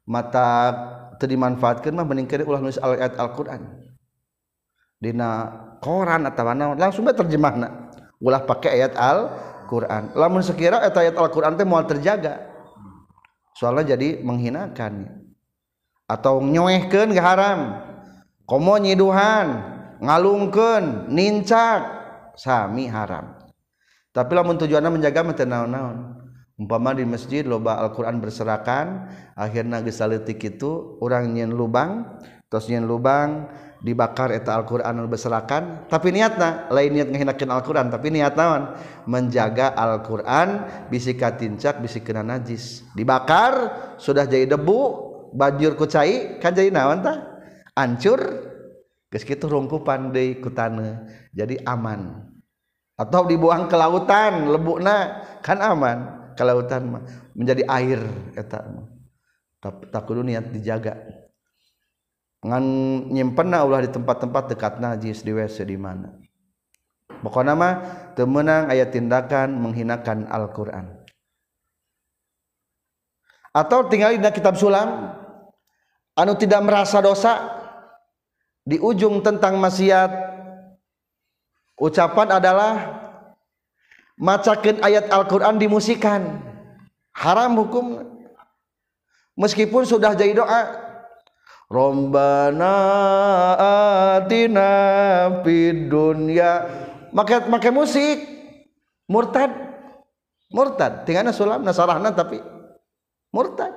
mata 0.04 0.76
terdimanfaatkan 1.18 1.96
mah 1.96 2.04
meningkat 2.04 2.44
ulah 2.44 2.60
nulis 2.60 2.76
ayat 2.84 3.16
Al-Qur'an. 3.16 3.64
Dina 5.00 5.56
koran 5.80 6.28
atau 6.28 6.44
mana 6.44 6.76
langsung 6.76 7.08
terjemahna. 7.08 7.96
Ulah 8.20 8.44
pakai 8.44 8.84
ayat 8.84 8.94
Quran. 9.66 10.14
Lamun 10.14 10.46
sekira 10.46 10.82
eta 10.86 11.02
ayat 11.02 11.18
Al-Qur'an 11.18 11.58
teh 11.60 11.68
moal 11.68 11.90
terjaga. 11.90 12.42
Soalnya 13.58 13.98
jadi 13.98 14.22
menghinakan. 14.22 15.26
Atau 16.06 16.40
nyoehkeun 16.40 17.12
ge 17.12 17.22
haram. 17.22 17.82
Komo 18.46 18.78
nyiduhan 18.78 19.74
ngalungkeun 20.00 21.10
nincak 21.10 21.82
sami 22.38 22.86
haram. 22.86 23.36
Tapi 24.14 24.32
lamun 24.32 24.56
tujuannya 24.62 24.92
menjaga 24.94 25.26
mah 25.26 25.36
teu 25.36 25.50
naon-naon. 25.50 25.98
Umpama 26.56 26.96
di 26.96 27.04
masjid 27.04 27.44
loba 27.44 27.84
Al-Qur'an 27.84 28.24
berserakan 28.24 29.12
akhirna 29.36 29.84
geus 29.84 30.00
itu 30.00 30.72
urang 31.04 31.36
nyen 31.36 31.52
lubang 31.52 32.16
tos 32.48 32.72
nyen 32.72 32.88
lubang 32.88 33.52
dibakar 33.86 34.34
eta 34.34 34.58
Al-Quran 34.58 35.06
berserakan 35.06 35.86
tapi 35.86 36.10
niatna 36.10 36.66
lain 36.74 37.06
niat 37.06 37.14
Al-Quran 37.46 37.94
tapi 37.94 38.10
niat 38.10 38.34
naon? 38.34 38.74
Menjaga 39.06 39.78
Al-Quran 39.78 40.66
bisi 40.90 41.14
katincak 41.14 41.78
bisi 41.86 42.02
kena 42.02 42.26
najis. 42.26 42.82
Dibakar 42.98 43.54
sudah 44.02 44.26
jadi 44.26 44.50
debu 44.50 44.80
banjur 45.38 45.78
ku 45.78 45.86
cai 45.86 46.42
kan 46.42 46.58
jadi 46.58 46.74
naon 46.74 47.06
tah? 47.06 47.38
Hancur 47.78 48.18
geus 49.14 49.22
kitu 49.22 49.46
rungkupan 49.46 50.10
deui 50.10 50.42
ku 50.42 50.50
jadi 50.50 51.56
aman. 51.70 52.26
Atau 52.98 53.30
dibuang 53.30 53.70
ke 53.70 53.78
lautan 53.78 54.50
lebukna 54.50 55.22
kan 55.46 55.62
aman. 55.62 56.26
Lautan 56.36 57.00
menjadi 57.32 57.64
air 57.64 58.02
tak 58.36 58.68
niat 60.12 60.52
dijaga 60.52 61.25
ngan 62.46 62.66
nyimpenna 63.10 63.66
ulah 63.66 63.82
di 63.82 63.90
tempat-tempat 63.90 64.54
dekat 64.54 64.74
najis 64.78 65.26
di 65.26 65.34
WC 65.34 65.66
di 65.66 65.78
mana. 65.82 66.14
Pokoknya 67.26 67.58
mah 67.58 67.74
temenang 68.14 68.70
ayat 68.70 68.94
tindakan 68.94 69.58
menghinakan 69.58 70.30
Al-Qur'an. 70.30 71.02
Atau 73.50 73.90
tinggal 73.90 74.14
di 74.14 74.22
kitab 74.30 74.54
sulam 74.62 75.16
anu 76.14 76.38
tidak 76.38 76.62
merasa 76.62 77.02
dosa 77.02 77.34
di 78.62 78.78
ujung 78.78 79.26
tentang 79.26 79.58
maksiat 79.58 80.12
ucapan 81.82 82.36
adalah 82.36 82.74
macakan 84.22 84.86
ayat 84.86 85.10
Al-Quran 85.10 85.58
dimusikan. 85.58 86.46
Haram 87.16 87.58
hukum. 87.58 88.06
Meskipun 89.36 89.84
sudah 89.84 90.16
jadi 90.16 90.36
doa 90.36 90.85
Rombana 91.66 92.76
atina 94.18 94.70
fid 95.42 95.90
dunya. 95.90 96.66
Make 97.10 97.50
make 97.50 97.70
musik. 97.74 98.18
Murtad. 99.10 99.50
Murtad. 100.54 101.06
Tinggalnya 101.10 101.34
sulam 101.34 101.66
nasarahna 101.66 102.14
tapi 102.14 102.38
murtad. 103.34 103.74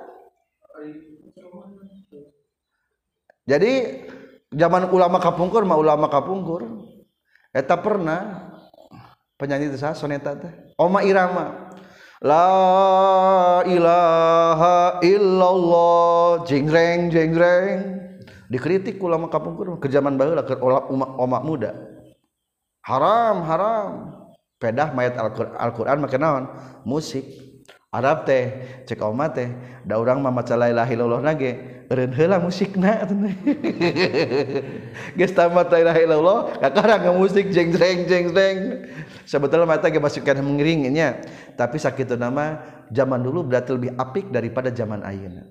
Jadi 3.49 4.05
zaman 4.53 4.93
ulama 4.93 5.17
kapungkur 5.17 5.65
mah 5.65 5.77
ulama 5.77 6.05
kapungkur. 6.09 6.65
Eta 7.49 7.73
pernah 7.81 8.53
penyanyi 9.41 9.73
sah 9.73 9.97
soneta 9.97 10.37
teh. 10.37 10.53
Oma 10.77 11.01
Irama 11.01 11.68
la 12.23 13.63
ilaha 13.65 14.99
illallah. 15.03 16.43
Jengreng 16.45 17.09
jengreng 17.11 17.99
dikritik 18.49 19.01
ulama 19.01 19.29
kampung 19.31 19.55
kurma 19.55 19.77
ke 19.77 19.87
zaman 19.87 20.17
baheula 20.17 20.43
ke 20.43 20.55
umat, 20.59 21.09
umat 21.17 21.41
muda. 21.45 21.71
Haram 22.83 23.45
haram. 23.45 23.91
Pedah 24.59 24.91
mayat 24.91 25.15
Al-Qur'an 25.15 25.95
Al 25.95 25.99
make 26.03 26.19
naon 26.19 26.51
musik. 26.83 27.48
Arab 27.89 28.29
teh 28.29 28.43
cek 28.85 29.01
oma 29.01 29.33
teh 29.33 29.49
da 29.81 29.97
urang 29.97 30.21
mah 30.21 30.29
maca 30.29 30.53
la 30.53 30.69
ilaha 30.69 30.93
illallah 30.93 31.25
nage 31.25 31.51
eureun 31.89 32.13
heula 32.13 32.37
musikna 32.37 33.01
geus 35.17 35.33
tamat 35.33 35.73
la 35.73 35.77
ilaha 35.81 35.99
illallah 36.05 36.39
kakarang 36.61 37.17
musik 37.17 37.49
jeng 37.49 37.73
jeng 37.73 38.05
jeng 38.05 38.29
jeng 38.29 38.57
sebetulnya 39.25 39.65
mata 39.65 39.89
ge 39.89 39.97
masukkan 39.97 40.37
mengeringnya 40.37 41.17
tapi 41.57 41.81
sakitu 41.81 42.13
nama 42.13 42.61
zaman 42.93 43.21
dulu 43.25 43.45
berarti 43.45 43.73
lebih 43.73 43.91
apik 43.97 44.29
daripada 44.33 44.73
zaman 44.73 45.05
ayeuna. 45.05 45.45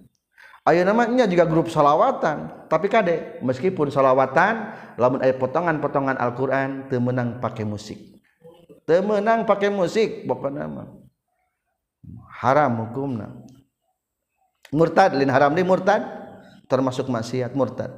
Ayo 0.66 0.84
namanya 0.84 1.24
juga 1.24 1.48
grup 1.48 1.72
solawatan, 1.72 2.68
tapi 2.68 2.92
kade 2.92 3.40
meskipun 3.40 3.88
solawatan, 3.88 4.76
lamun 5.00 5.24
ayat 5.24 5.40
potongan-potongan 5.40 6.20
Al-Quran 6.20 6.92
temenang 6.92 7.40
pakai 7.40 7.64
musik, 7.64 7.96
temenang 8.84 9.48
pakai 9.48 9.72
musik, 9.72 10.28
bapak 10.28 10.52
nama. 10.52 11.07
Haram 12.40 12.86
hukumna 12.86 13.32
murtad 14.74 15.16
lin 15.16 15.30
haram 15.32 15.54
di 15.54 15.64
murtad 15.64 16.04
termasuk 16.68 17.08
maksiat 17.08 17.56
murtad 17.56 17.90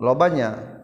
lobanya 0.00 0.76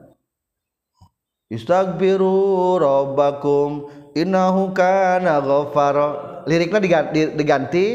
Istaghfiru 1.53 2.81
rabbakum 2.81 3.93
innahu 4.17 4.73
kana 4.73 5.37
ghafara. 5.45 6.41
Liriknya 6.49 6.81
diganti, 6.81 7.21
diganti 7.37 7.87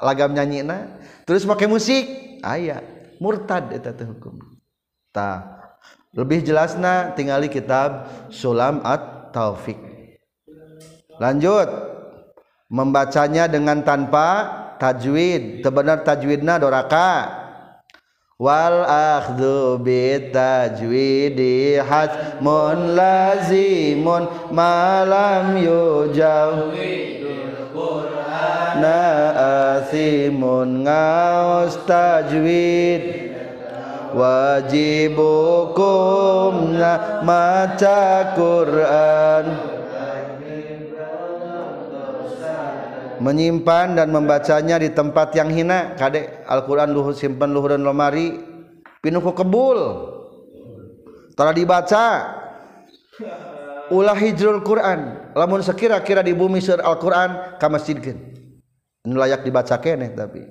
lagam 0.00 0.32
nyanyina 0.32 0.96
terus 1.28 1.44
pakai 1.44 1.68
musik 1.68 2.08
ayat 2.40 2.82
murtad 3.20 3.68
eta 3.76 3.92
teh 3.92 4.08
hukum. 4.08 4.40
Tah. 5.12 5.60
Lebih 6.10 6.42
jelasna 6.42 7.14
tingali 7.14 7.46
kitab 7.46 8.10
Sulam 8.34 8.82
at-Taufik. 8.82 9.78
Lanjut. 11.20 11.68
Membacanya 12.72 13.44
dengan 13.44 13.84
tanpa 13.84 14.48
tajwid. 14.80 15.60
Tebenar 15.60 16.00
tajwidna 16.00 16.56
doraka. 16.56 17.28
Wal 18.40 18.88
akhdhu 18.88 19.76
bitajwidi 19.84 21.76
hatmun 21.76 22.96
lazimun 22.96 24.32
malam 24.48 25.60
na 28.80 29.04
asimun 29.76 30.88
ngaus 30.88 31.76
tajwid. 31.84 33.28
Wajibukum 34.10 35.22
maca 37.22 38.34
Quran 38.34 39.69
menyimpan 43.20 44.00
dan 44.00 44.08
membacanya 44.10 44.80
di 44.80 44.90
tempat 44.90 45.36
yang 45.36 45.52
hina. 45.52 45.94
Kadek 45.94 46.48
Al-Quran 46.48 46.90
luhur 46.90 47.12
simpan 47.12 47.52
luhur 47.52 47.76
dan 47.76 47.84
lemari 47.84 48.40
pinuku 49.04 49.30
kebul. 49.36 49.78
Telah 51.36 51.54
dibaca. 51.54 52.06
Ulah 53.92 54.16
hijrul 54.16 54.64
Quran. 54.64 55.32
Lamun 55.36 55.60
sekira-kira 55.60 56.24
di 56.24 56.32
bumi 56.32 56.58
sur 56.58 56.80
Al-Quran 56.80 57.60
ka 57.60 57.68
ini 59.00 59.16
layak 59.16 59.40
dibaca 59.44 59.80
kene 59.80 60.12
tapi. 60.12 60.44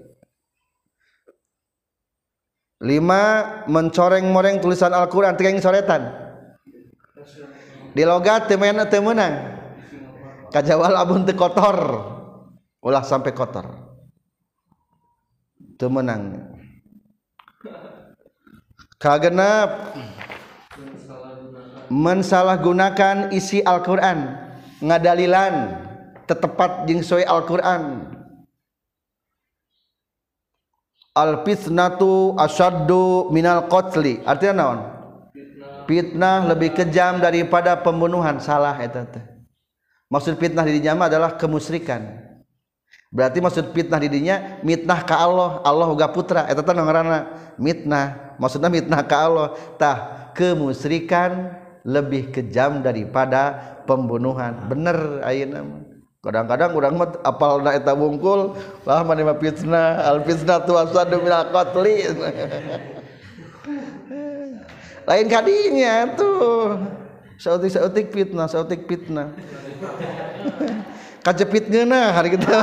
Lima 2.80 3.22
mencoreng-moreng 3.68 4.64
tulisan 4.64 4.96
Al-Quran. 4.96 5.36
Tengeng 5.36 5.60
soretan. 5.60 6.10
Di 7.94 8.06
logat 8.06 8.48
temenang 8.48 8.88
temenang 8.88 9.34
kajawal 10.50 10.96
abun 10.98 11.28
teu 11.28 11.36
kotor. 11.38 12.19
Ulah 12.84 13.04
sampai 13.04 13.32
kotor. 13.36 13.68
Temenang. 15.80 16.56
Kagenap. 19.00 19.96
Mensalahgunakan 21.90 23.32
isi 23.32 23.64
Al-Quran. 23.64 24.36
Ngadalilan. 24.84 25.56
Tetepat 26.28 26.86
sesuai 26.86 27.26
Al-Quran. 27.26 27.84
Al-fitnatu 31.16 32.38
asyaddu 32.38 33.34
minal 33.34 33.66
qatli. 33.66 34.22
Artinya 34.24 34.54
naon? 34.56 34.80
Fitnah 35.90 36.46
lebih 36.46 36.78
kejam 36.78 37.18
daripada 37.18 37.74
pembunuhan. 37.82 38.38
Salah 38.38 38.78
teh 38.78 39.40
maksud 40.10 40.38
fitnah 40.42 40.66
di 40.66 40.82
jama 40.82 41.10
adalah 41.10 41.34
kemusyrikan 41.34 42.29
berarti 43.10 43.42
maksud 43.42 43.74
fitnah 43.74 43.98
didinya 43.98 44.62
mitnah 44.62 45.02
ke 45.02 45.14
Allah 45.14 45.62
Allah 45.66 45.88
uga 45.90 46.10
putra. 46.10 46.46
Eta 46.46 46.62
teh 46.62 46.74
ngaranna 46.74 47.54
mitnah. 47.58 48.38
Maksudnya 48.38 48.70
mitnah 48.70 49.02
ke 49.04 49.16
Allah. 49.18 49.58
Tah 49.76 50.30
kemusyrikan 50.38 51.58
lebih 51.84 52.30
kejam 52.30 52.86
daripada 52.86 53.58
pembunuhan. 53.90 54.70
Bener 54.70 55.26
ayeuna 55.26 55.90
kadang-kadang 56.20 56.76
kurang 56.76 57.00
apal 57.24 57.64
naeta 57.64 57.96
bungkul 57.96 58.52
lah 58.84 59.08
mana 59.08 59.32
fitnah 59.40 60.04
al 60.04 60.20
fitnah 60.28 60.60
tu 60.68 60.76
asadu 60.76 61.24
min 61.24 61.32
al 61.32 61.48
qatli. 61.50 61.96
Lain 65.10 65.26
kadinya 65.26 66.06
tuh. 66.14 66.78
Sautik 67.40 67.72
sautik 67.72 68.12
fitnah 68.12 68.52
sautik 68.52 68.84
fitnah 68.84 69.32
kajepit 71.30 71.70
ngeuna 71.70 72.10
hari 72.10 72.34
kita 72.34 72.50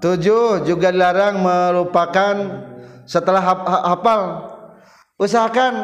Tujuh 0.00 0.64
juga 0.64 0.88
dilarang 0.88 1.44
melupakan 1.44 2.36
setelah 3.04 3.44
hafal. 3.84 4.48
Usahakan 5.20 5.74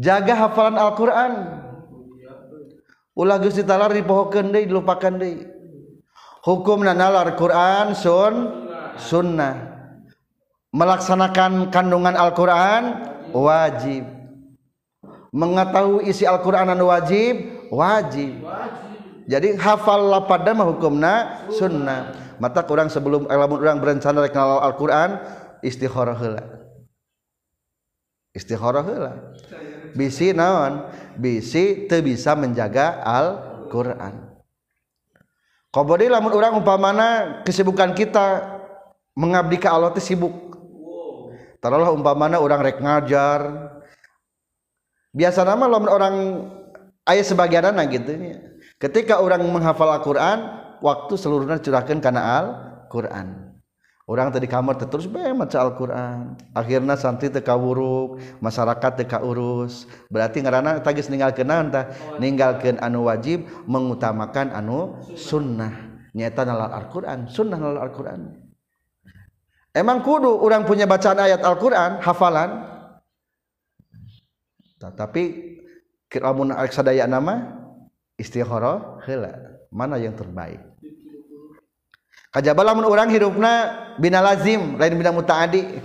jaga 0.00 0.32
hafalan 0.32 0.80
Al-Qur'an. 0.80 1.32
Ulah 3.12 3.36
geus 3.36 3.60
ditalar 3.60 3.92
dipohokeun 3.92 4.48
deui 4.48 4.64
dilupakan 4.64 5.12
deui. 5.20 5.44
Hukumna 6.40 6.96
nalar 6.96 7.36
Quran 7.36 7.92
sun 7.92 8.34
sunnah. 8.96 9.71
Melaksanakan 10.72 11.68
kandungan 11.68 12.16
Al-Qur'an 12.16 12.82
wajib. 13.36 14.08
Mengetahui 15.32 16.08
isi 16.08 16.24
Al-Qur'an 16.24 16.72
wajib 16.80 17.68
wajib. 17.68 18.40
Jadi 19.28 19.54
hafal 19.60 20.08
lapada 20.08 20.56
mah 20.56 20.66
hukumna 20.72 21.44
sunnah. 21.52 22.16
Mata 22.40 22.64
kurang 22.64 22.90
sebelum 22.90 23.28
lamun 23.28 23.60
orang 23.60 23.78
berencana 23.78 24.24
rek 24.24 24.34
Al-Qur'an 24.34 25.20
istikharah 25.60 26.16
heula. 26.16 26.42
Istikharah 28.32 28.82
heula. 28.82 29.12
Bisi 29.92 30.32
naon? 30.32 30.88
Bisi 31.20 31.84
teu 31.84 32.00
bisa 32.00 32.32
menjaga 32.32 33.00
Al-Qur'an. 33.04 34.40
Kobodi 35.72 36.08
lamun 36.08 36.32
orang 36.32 36.56
umpamana 36.56 37.40
kesibukan 37.44 37.96
kita 37.96 38.44
mengabdi 39.16 39.56
ke 39.56 39.68
Allah 39.68 39.92
sibuk 39.96 40.51
taruhlah 41.62 41.94
umpamana 41.94 42.42
orang 42.42 42.60
rek 42.60 42.82
ngajar. 42.82 43.70
Biasa 45.14 45.46
nama 45.46 45.70
lamun 45.70 45.92
orang 45.92 46.14
ayat 47.06 47.30
sebagian 47.30 47.68
anak 47.70 47.94
gitu 47.94 48.12
ketika 48.80 49.22
orang 49.22 49.44
menghafal 49.46 49.86
Al-Quran 49.94 50.42
waktu 50.82 51.14
seluruhnya 51.14 51.62
curahkan 51.62 52.02
karena 52.02 52.22
Al-Quran. 52.42 53.54
Orang 54.02 54.34
tadi 54.34 54.50
kamar 54.50 54.82
terus 54.82 55.06
be 55.06 55.22
maca 55.30 55.62
Al-Quran. 55.62 56.34
Akhirnya 56.58 56.98
santri 56.98 57.30
teka 57.30 57.54
wuruk 57.54 58.18
masyarakat 58.42 58.98
teka 58.98 59.22
urus 59.22 59.86
berarti 60.10 60.42
ngarana 60.42 60.82
tagis 60.82 61.06
ninggalkan 61.06 61.46
nanta 61.46 61.94
ninggalkan 62.18 62.82
anu 62.82 63.06
wajib 63.06 63.46
mengutamakan 63.70 64.50
anu 64.50 64.98
sunnah. 65.14 65.70
Nyata 66.18 66.42
nalar 66.42 66.74
Al-Quran 66.82 67.30
sunnah 67.30 67.56
nalar 67.56 67.86
Al-Quran. 67.88 68.41
Emang 69.72 70.04
kudu 70.04 70.28
orang 70.28 70.68
punya 70.68 70.84
bacaan 70.84 71.16
ayat 71.16 71.40
Al-Quran, 71.40 72.04
hafalan. 72.04 72.68
Tapi 74.76 75.56
kiramun 76.12 76.52
sadaya 76.68 77.08
nama 77.08 77.56
istighara 78.20 79.00
hela. 79.08 79.64
Mana 79.72 79.96
yang 79.96 80.12
terbaik? 80.12 80.60
Kajabah 82.36 82.64
lamun 82.68 82.84
orang 82.84 83.08
hidupna 83.08 83.52
bina 83.96 84.20
lazim, 84.20 84.76
lain 84.76 84.92
bina 84.92 85.08
muta'adi. 85.08 85.80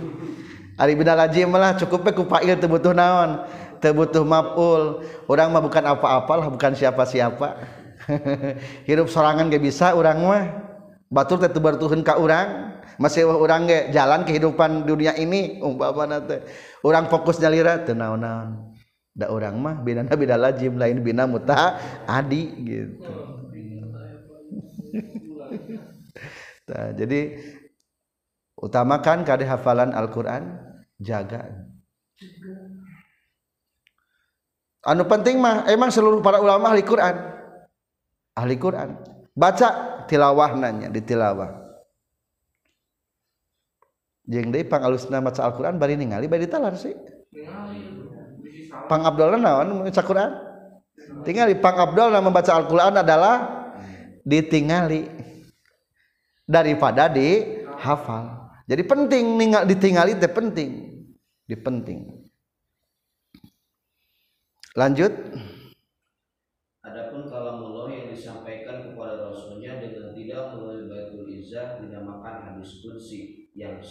Ari 0.76 0.92
bina 0.92 1.16
lazim 1.16 1.48
lah 1.56 1.72
cukup 1.80 2.12
ku 2.12 2.28
fa'il 2.28 2.60
teu 2.60 2.68
butuh 2.68 2.92
naon, 2.92 3.48
teu 3.80 3.96
butuh 3.96 4.20
maf'ul. 4.20 5.00
Orang 5.24 5.48
mah 5.56 5.64
bukan 5.64 5.84
apa-apa 5.88 6.32
lah, 6.44 6.46
bukan 6.52 6.76
siapa-siapa. 6.76 7.56
Hirup 8.88 9.08
sorangan 9.08 9.48
gak 9.48 9.64
bisa 9.64 9.96
orang 9.96 10.18
mah 10.20 10.67
batur 11.08 11.40
teh 11.40 11.48
teu 11.48 11.60
bertuhun 11.60 12.04
ka 12.04 12.20
urang 12.20 12.78
masih 13.00 13.24
urang 13.24 13.64
ge 13.64 13.88
jalan 13.92 14.24
kehidupan 14.28 14.84
dunia 14.84 15.16
ini 15.16 15.60
umpamana 15.64 16.20
teh 16.20 16.44
urang 16.84 17.08
fokus 17.08 17.40
nyalira 17.40 17.80
teu 17.84 17.96
naon-naon 17.96 18.76
da 19.16 19.32
urang 19.32 19.56
mah 19.58 19.80
bina 19.80 20.04
bina 20.04 20.36
lazim 20.36 20.76
lain 20.76 21.00
bina 21.00 21.24
mutaadi 21.24 22.42
gitu 22.62 23.08
Nah, 26.68 26.92
jadi 26.92 27.40
utamakan 28.60 29.24
kade 29.24 29.48
hafalan 29.48 29.96
Al-Qur'an, 29.96 30.60
jaga. 31.00 31.48
Anu 34.84 35.08
penting 35.08 35.40
mah 35.40 35.64
emang 35.64 35.88
seluruh 35.88 36.20
para 36.20 36.44
ulama 36.44 36.70
ahli 36.70 36.84
Quran. 36.84 37.16
Ahli 38.36 38.56
Quran. 38.60 39.00
Baca 39.32 39.97
tilawah 40.08 40.56
nanya 40.56 40.88
di 40.88 41.04
tilawah. 41.04 41.68
Jeung 44.28 44.52
deui 44.52 44.64
pangalusna 44.64 45.20
maca 45.20 45.44
Al-Qur'an 45.44 45.76
bari 45.76 45.96
ningali 45.96 46.28
bari 46.28 46.44
ditalar 46.48 46.76
sih. 46.76 46.92
Pang 48.88 49.04
Abdul 49.04 49.40
naon 49.40 49.84
maca 49.84 50.02
Quran? 50.04 50.32
Tingali 51.24 51.56
Pang 51.56 51.76
Abdul 51.80 52.12
membaca 52.20 52.52
Al-Qur'an 52.56 53.00
adalah 53.00 53.68
ditingali 54.24 55.08
daripada 56.44 57.08
dihafal. 57.08 58.52
Jadi 58.68 58.82
penting 58.84 59.24
ningal 59.40 59.64
ditinggali 59.64 60.16
itu 60.16 60.28
penting. 60.28 60.70
Dipenting. 61.48 62.28
Lanjut. 64.76 65.12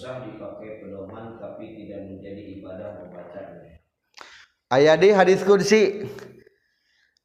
usah 0.07 0.23
dipakai 0.23 0.79
pedoman 0.79 1.35
tapi 1.35 1.75
tidak 1.83 2.07
menjadi 2.07 2.41
ibadah 2.55 2.89
membacanya. 3.03 3.75
Ayat 4.71 5.03
di 5.03 5.11
hadis 5.11 5.43
kursi. 5.43 6.07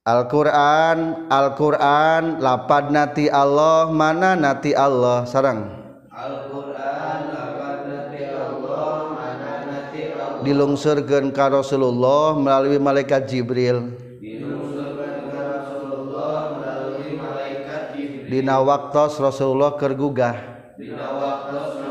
Al-Quran, 0.03 1.31
Al-Quran, 1.31 2.43
lapad 2.43 2.91
nati 2.91 3.31
Allah, 3.31 3.87
mana 3.87 4.35
nati 4.35 4.75
Allah, 4.75 5.23
sarang. 5.31 5.63
Al-Quran, 6.11 7.19
lapad 7.31 7.87
nati 7.87 8.27
Allah, 8.27 9.15
mana 9.15 9.55
nati 9.63 10.11
Allah. 10.11 10.43
Dilungsurkan 10.43 11.31
ke 11.31 11.47
Rasulullah 11.55 12.35
melalui 12.35 12.83
malaikat 12.83 13.31
Jibril. 13.31 13.95
Dilungsurkan 14.19 15.31
ke 15.31 15.39
Rasulullah 15.39 16.59
melalui 16.59 17.15
malaikat 17.15 17.83
Jibril. 17.95 18.27
Dina 18.27 18.59
waktos 18.59 19.23
Rasulullah 19.23 19.79
kergugah. 19.79 20.35
Dina 20.75 21.15
waktos 21.15 21.82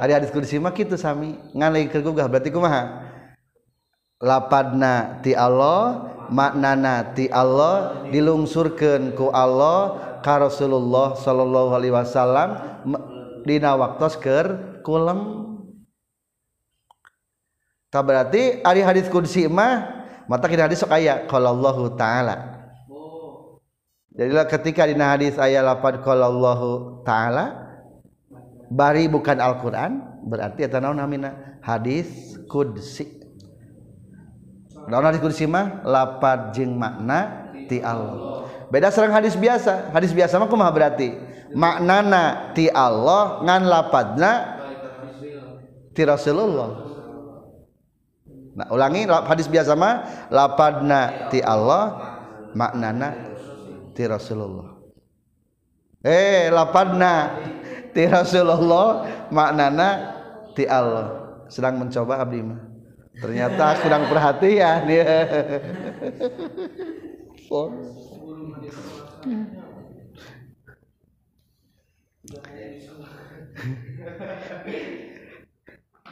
hari 0.00 0.12
hadis 0.16 0.30
kursi 0.32 0.60
mah 0.60 0.72
kitu 0.72 0.94
sami. 0.94 1.36
Ngan 1.52 1.70
lagi 1.72 1.88
kegugah 1.92 2.26
berarti 2.30 2.50
kumaha 2.52 3.06
lapadna 4.20 5.20
ti 5.20 5.36
Allah 5.36 6.08
maknana 6.32 7.12
ti 7.12 7.28
Allah 7.28 8.06
dilungsurkeun 8.08 9.12
ku 9.12 9.28
Allah 9.30 10.00
ka 10.24 10.40
Rasulullah 10.40 11.14
sallallahu 11.14 11.70
alaihi 11.76 11.94
wasallam 11.94 12.48
dina 13.44 13.76
waktos 13.76 14.16
keur 14.18 14.80
kulem 14.82 15.46
Ta 17.86 18.02
berarti 18.02 18.60
ari 18.66 18.82
hadis 18.82 19.06
kursi 19.08 19.46
mah 19.46 20.04
mata 20.26 20.50
kita 20.50 20.66
hadis 20.68 20.82
sok 20.82 20.92
aya 20.92 21.24
qala 21.30 21.54
Allahu 21.54 21.94
taala. 21.94 22.60
Jadilah 24.12 24.44
ketika 24.50 24.84
dina 24.84 25.16
hadis 25.16 25.38
aya 25.38 25.62
lapan 25.62 26.02
qala 26.02 26.28
Allahu 26.28 27.00
taala. 27.06 27.65
Bari 28.72 29.06
bukan 29.06 29.38
Al-Qur'an 29.38 30.22
berarti 30.26 30.66
eta 30.66 30.82
naon 30.82 30.98
namina 30.98 31.58
hadis 31.62 32.34
qudsi 32.50 33.16
Naon 34.86 35.02
hadis 35.02 35.18
kursi 35.18 35.50
mah 35.50 35.82
jeung 36.54 36.78
makna 36.78 37.50
ti 37.66 37.82
Allah. 37.82 38.46
Beda 38.70 38.90
serang 38.94 39.10
hadis 39.10 39.34
biasa. 39.34 39.90
Hadis 39.90 40.14
biasa 40.14 40.38
mah 40.38 40.46
kumaha 40.46 40.70
berarti? 40.70 41.10
Maknana 41.54 42.54
ti 42.54 42.70
Allah 42.70 43.42
ngan 43.42 43.62
lapadna 43.66 44.32
ti 45.90 46.02
Rasulullah. 46.06 46.86
Nah, 48.56 48.66
ulangi 48.72 49.04
hadis 49.10 49.50
biasa 49.50 49.74
mah 49.74 50.26
lapadna 50.30 51.28
ti 51.34 51.42
Allah 51.42 52.14
maknana 52.54 53.34
ti 53.90 54.06
Rasulullah. 54.06 54.78
Eh, 56.06 56.46
lapadna 56.54 57.42
ti 57.96 58.04
Rasulullah 58.04 59.08
maknana 59.32 59.88
ti 60.52 60.68
Allah. 60.68 61.40
Sedang 61.48 61.80
mencoba 61.80 62.20
abdi 62.20 62.44
mah. 62.44 62.60
Ternyata 63.16 63.80
kurang 63.80 64.04
perhatian 64.12 64.84
ya. 64.84 65.08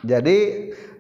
Jadi 0.05 0.37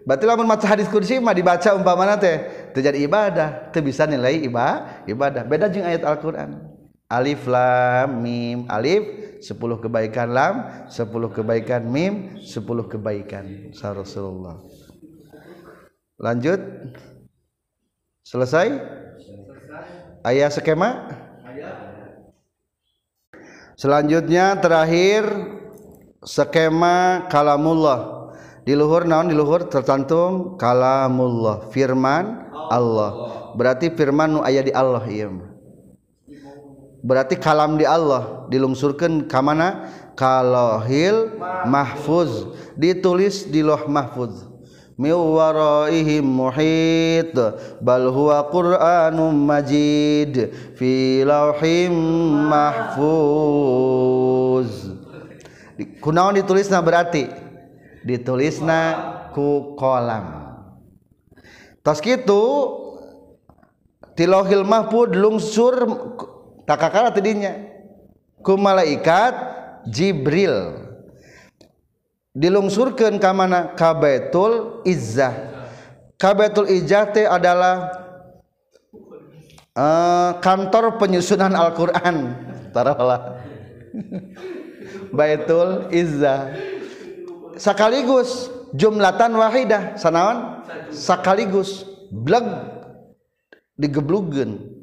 berarti 0.04 0.24
lamun 0.28 0.44
maca 0.44 0.68
hadis 0.68 0.88
kursi 0.92 1.16
mah 1.16 1.32
dibaca 1.32 1.72
umpamana 1.72 2.20
teh 2.20 2.44
terjadi 2.76 3.08
ibadah 3.08 3.48
teu 3.72 3.80
bisa 3.80 4.04
nilai 4.04 4.44
ibadah 4.44 5.08
ibadah. 5.08 5.48
Beda 5.48 5.72
jeung 5.72 5.88
ayat 5.88 6.04
Al-Qur'an 6.04 6.73
alif 7.08 7.44
lam 7.46 8.20
mim. 8.20 8.64
Alif 8.68 9.02
10 9.44 9.84
kebaikan 9.84 10.28
lam 10.32 10.54
10 10.88 11.36
kebaikan 11.36 11.82
mim 11.84 12.40
10 12.40 12.90
kebaikan. 12.90 13.44
Rasulullah. 13.72 14.60
Lanjut. 16.16 16.60
Selesai? 18.24 18.72
Ayat 20.24 20.56
skema? 20.56 21.12
Selanjutnya 23.76 24.56
terakhir 24.56 25.28
skema 26.24 27.28
kalamullah. 27.28 28.32
Di 28.64 28.72
luhur 28.72 29.04
naon 29.04 29.28
di 29.28 29.36
luhur 29.36 29.68
tercantum 29.68 30.56
kalamullah. 30.56 31.68
Firman 31.68 32.48
Allah. 32.72 33.12
Berarti 33.52 33.92
firman 33.92 34.32
nu 34.32 34.40
aya 34.40 34.64
di 34.64 34.72
Allah 34.72 35.04
ieu 35.04 35.53
berarti 37.04 37.36
kalam 37.36 37.76
di 37.76 37.84
Allah 37.84 38.48
dilungsurkan 38.48 39.28
ke 39.28 39.40
mana? 39.44 39.92
Kalohil 40.16 41.36
mahfuz. 41.68 42.48
Ditulis 42.74 43.44
di 43.52 43.60
loh 43.60 43.84
mahfuz. 43.84 44.48
Min 44.96 45.12
waraihim 45.12 46.24
muhit. 46.24 47.36
Bal 47.84 48.08
huwa 48.08 48.48
qur'anum 48.48 49.36
majid. 49.36 50.48
Fi 50.80 51.20
lauhim 51.26 51.92
mahfuz. 52.48 53.84
Kunaon 56.00 56.38
ditulisna 56.38 56.78
berarti? 56.80 57.26
Ditulisna 58.06 58.94
ku 59.34 59.74
kolam. 59.74 60.44
Tos 61.82 62.00
kitu 62.00 62.40
tilohil 64.14 64.62
mahfud 64.64 65.12
lungsur 65.18 65.74
takakala 66.64 67.12
tadinya 67.12 67.56
ku 68.44 68.58
malaikat 68.60 69.32
Jibril. 69.88 70.84
Dilungsurkan 72.34 73.22
ke 73.22 73.30
mana? 73.30 73.76
Kabetul 73.78 74.82
izzah. 74.82 75.54
Kabetul 76.18 76.66
izzah 76.66 77.06
adalah 77.30 77.94
uh, 79.78 80.40
kantor 80.42 80.98
penyusunan 80.98 81.54
Al-Qur'an. 81.54 82.16
Taruhlah 82.74 83.38
Baitul 85.16 85.94
Izzah. 85.94 86.50
Sekaligus 87.54 88.50
jumlatan 88.74 89.38
wahidah. 89.38 89.94
Sanaon 89.94 90.66
sekaligus. 90.90 91.86
Bleg 92.14 92.46
digeblugen 93.74 94.74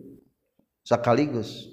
sekaligus. 0.81 1.69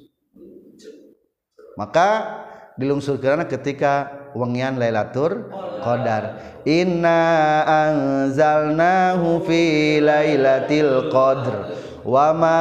Maka 1.78 2.42
dilungsurkan 2.78 3.46
ketika 3.46 4.10
wengian 4.34 4.76
Lailatul 4.76 5.46
Qadar. 5.82 6.38
Inna 6.66 7.20
anzalnahu 7.64 9.46
fi 9.46 9.98
lailatul 10.02 11.08
qadr. 11.08 11.54
Wa 12.02 12.34
ma 12.34 12.60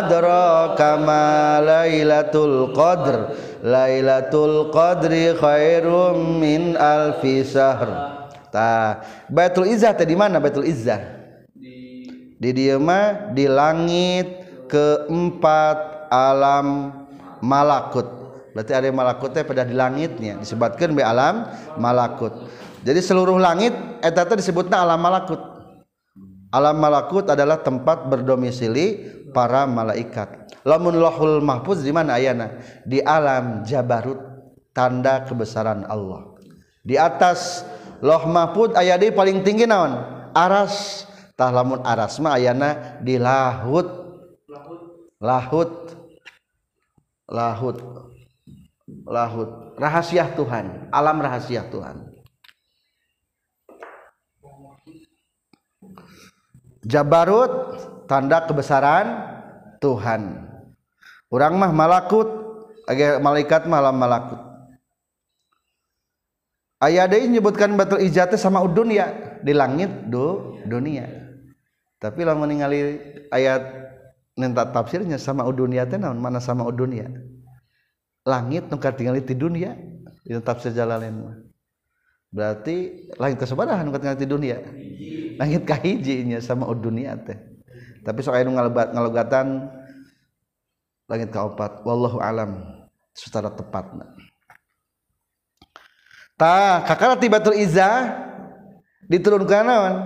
adraka 0.00 1.00
ma 1.00 1.24
lailatul 1.64 2.76
qadr. 2.76 3.32
Lailatul 3.64 4.70
qadri 4.70 5.34
khairum 5.34 6.38
min 6.38 6.78
alfi 6.78 7.42
syahr 7.42 8.18
tah 8.54 9.02
Baitul 9.28 9.68
Izzah 9.68 9.92
teh 9.98 10.06
di 10.08 10.16
mana 10.16 10.38
Baitul 10.38 10.66
Izzah? 10.66 11.18
Di 12.38 12.50
dieu 12.54 12.78
mah 12.78 13.34
di 13.34 13.50
langit 13.50 14.37
keempat 14.68 16.08
alam 16.12 16.92
malakut. 17.40 18.06
Berarti 18.52 18.72
ada 18.74 18.88
malakut 18.90 19.30
teh 19.30 19.44
pada 19.44 19.62
di 19.62 19.74
langitnya. 19.76 20.40
Disebutkan 20.40 20.92
be 20.94 21.02
alam 21.04 21.46
malakut. 21.78 22.32
Jadi 22.82 23.00
seluruh 23.02 23.38
langit 23.38 23.74
eta 24.02 24.24
teh 24.24 24.38
disebutna 24.38 24.82
alam 24.82 24.98
malakut. 24.98 25.40
Alam 26.48 26.80
malakut 26.80 27.28
adalah 27.28 27.60
tempat 27.60 28.08
berdomisili 28.08 29.04
para 29.36 29.68
malaikat. 29.68 30.48
Lamun 30.64 30.96
lahul 30.96 31.44
mahfuz 31.44 31.84
di 31.84 31.92
mana 31.92 32.16
ayana? 32.16 32.56
Di 32.88 33.04
alam 33.04 33.68
jabarut 33.68 34.16
tanda 34.72 35.28
kebesaran 35.28 35.84
Allah. 35.84 36.32
Di 36.80 36.96
atas 36.96 37.68
loh 38.00 38.24
mahfud 38.24 38.72
ayat 38.72 38.96
di 39.04 39.12
paling 39.12 39.44
tinggi 39.44 39.68
naon? 39.68 39.92
Aras. 40.32 41.04
Tah 41.38 41.54
lamun 41.54 41.84
aras 41.86 42.18
mah 42.18 42.34
ayana 42.34 42.98
di 42.98 43.20
lahut 43.20 44.07
lahut. 45.20 45.72
Lahut. 47.28 47.76
Lahut. 49.04 49.50
Rahasia 49.76 50.32
Tuhan. 50.32 50.88
Alam 50.94 51.20
rahasia 51.20 51.66
Tuhan. 51.68 52.08
Jabarut 56.88 57.52
tanda 58.08 58.48
kebesaran 58.48 59.06
Tuhan. 59.82 60.48
Orang 61.28 61.60
mah 61.60 61.68
malakut 61.74 62.26
agak 62.88 63.20
malaikat 63.20 63.68
malam 63.68 64.00
malakut. 64.00 64.40
Ayat 66.78 67.10
ini 67.12 67.36
menyebutkan 67.36 67.74
batul 67.74 68.00
ijatnya 68.00 68.38
sama 68.38 68.62
dunia 68.64 69.36
di 69.42 69.52
langit 69.52 69.90
do 70.08 70.56
dunia. 70.64 71.10
Tapi 71.98 72.22
lah 72.22 72.38
meninggali 72.38 73.02
ayat 73.34 73.66
nentak 74.38 74.70
tafsirnya 74.70 75.18
sama 75.18 75.42
dunia 75.50 75.84
teh 75.84 75.98
mana 75.98 76.38
sama 76.38 76.64
dunia 76.70 77.10
langit 78.22 78.70
nukar 78.70 78.94
tinggal 78.94 79.18
di 79.18 79.34
dunia 79.34 79.74
itu 80.22 80.38
tafsir 80.38 80.70
jalalain 80.70 81.42
berarti 82.30 83.10
langit 83.18 83.42
kesebarahan 83.42 83.82
nukar 83.82 84.00
tinggal 84.00 84.20
di 84.20 84.28
dunia 84.30 84.56
langit 85.38 85.62
kahijinya 85.62 86.42
sama 86.42 86.66
dunia 86.74 87.14
teh. 87.22 87.38
Tapi 88.02 88.18
soal 88.26 88.42
anu 88.42 88.58
ngalogat 88.58 88.90
ngalogatan 88.90 89.70
langit 91.06 91.30
kaopat 91.30 91.86
wallahu 91.86 92.18
alam 92.18 92.66
secara 93.14 93.48
tepatna. 93.54 94.10
Tah 96.34 96.82
kakara 96.86 97.18
tibatul 97.18 97.54
iza 97.54 98.14
diturunkan 99.06 99.62
naon? 99.66 99.96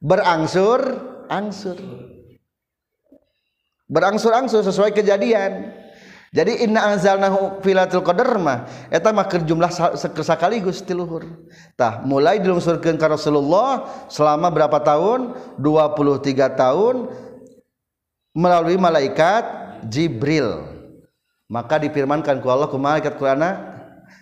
Berangsur 0.00 0.80
angsur 1.32 1.76
berangsur-angsur 3.86 4.66
sesuai 4.66 4.90
kejadian 4.90 5.72
jadi 6.36 6.68
inna 6.68 6.92
anzalnahu 6.92 7.64
filatul 7.64 8.04
qadar 8.04 8.36
mah 8.36 8.66
eta 8.92 9.08
mah 9.08 9.24
keur 9.24 9.46
jumlah 9.46 9.72
sekaligus 10.20 10.84
ti 10.84 10.92
luhur. 10.92 11.24
Tah 11.78 12.04
mulai 12.04 12.36
dilungsurkeun 12.42 13.00
ka 13.00 13.08
Rasulullah 13.08 13.88
selama 14.12 14.52
berapa 14.52 14.76
tahun? 14.82 15.32
23 15.56 16.60
tahun 16.60 17.08
melalui 18.36 18.76
malaikat 18.76 19.44
Jibril. 19.88 20.66
Maka 21.48 21.78
difirmankan 21.80 22.42
ku 22.42 22.52
Allah 22.52 22.68
ku 22.68 22.76
malaikat 22.76 23.16
Qur'ana 23.16 23.75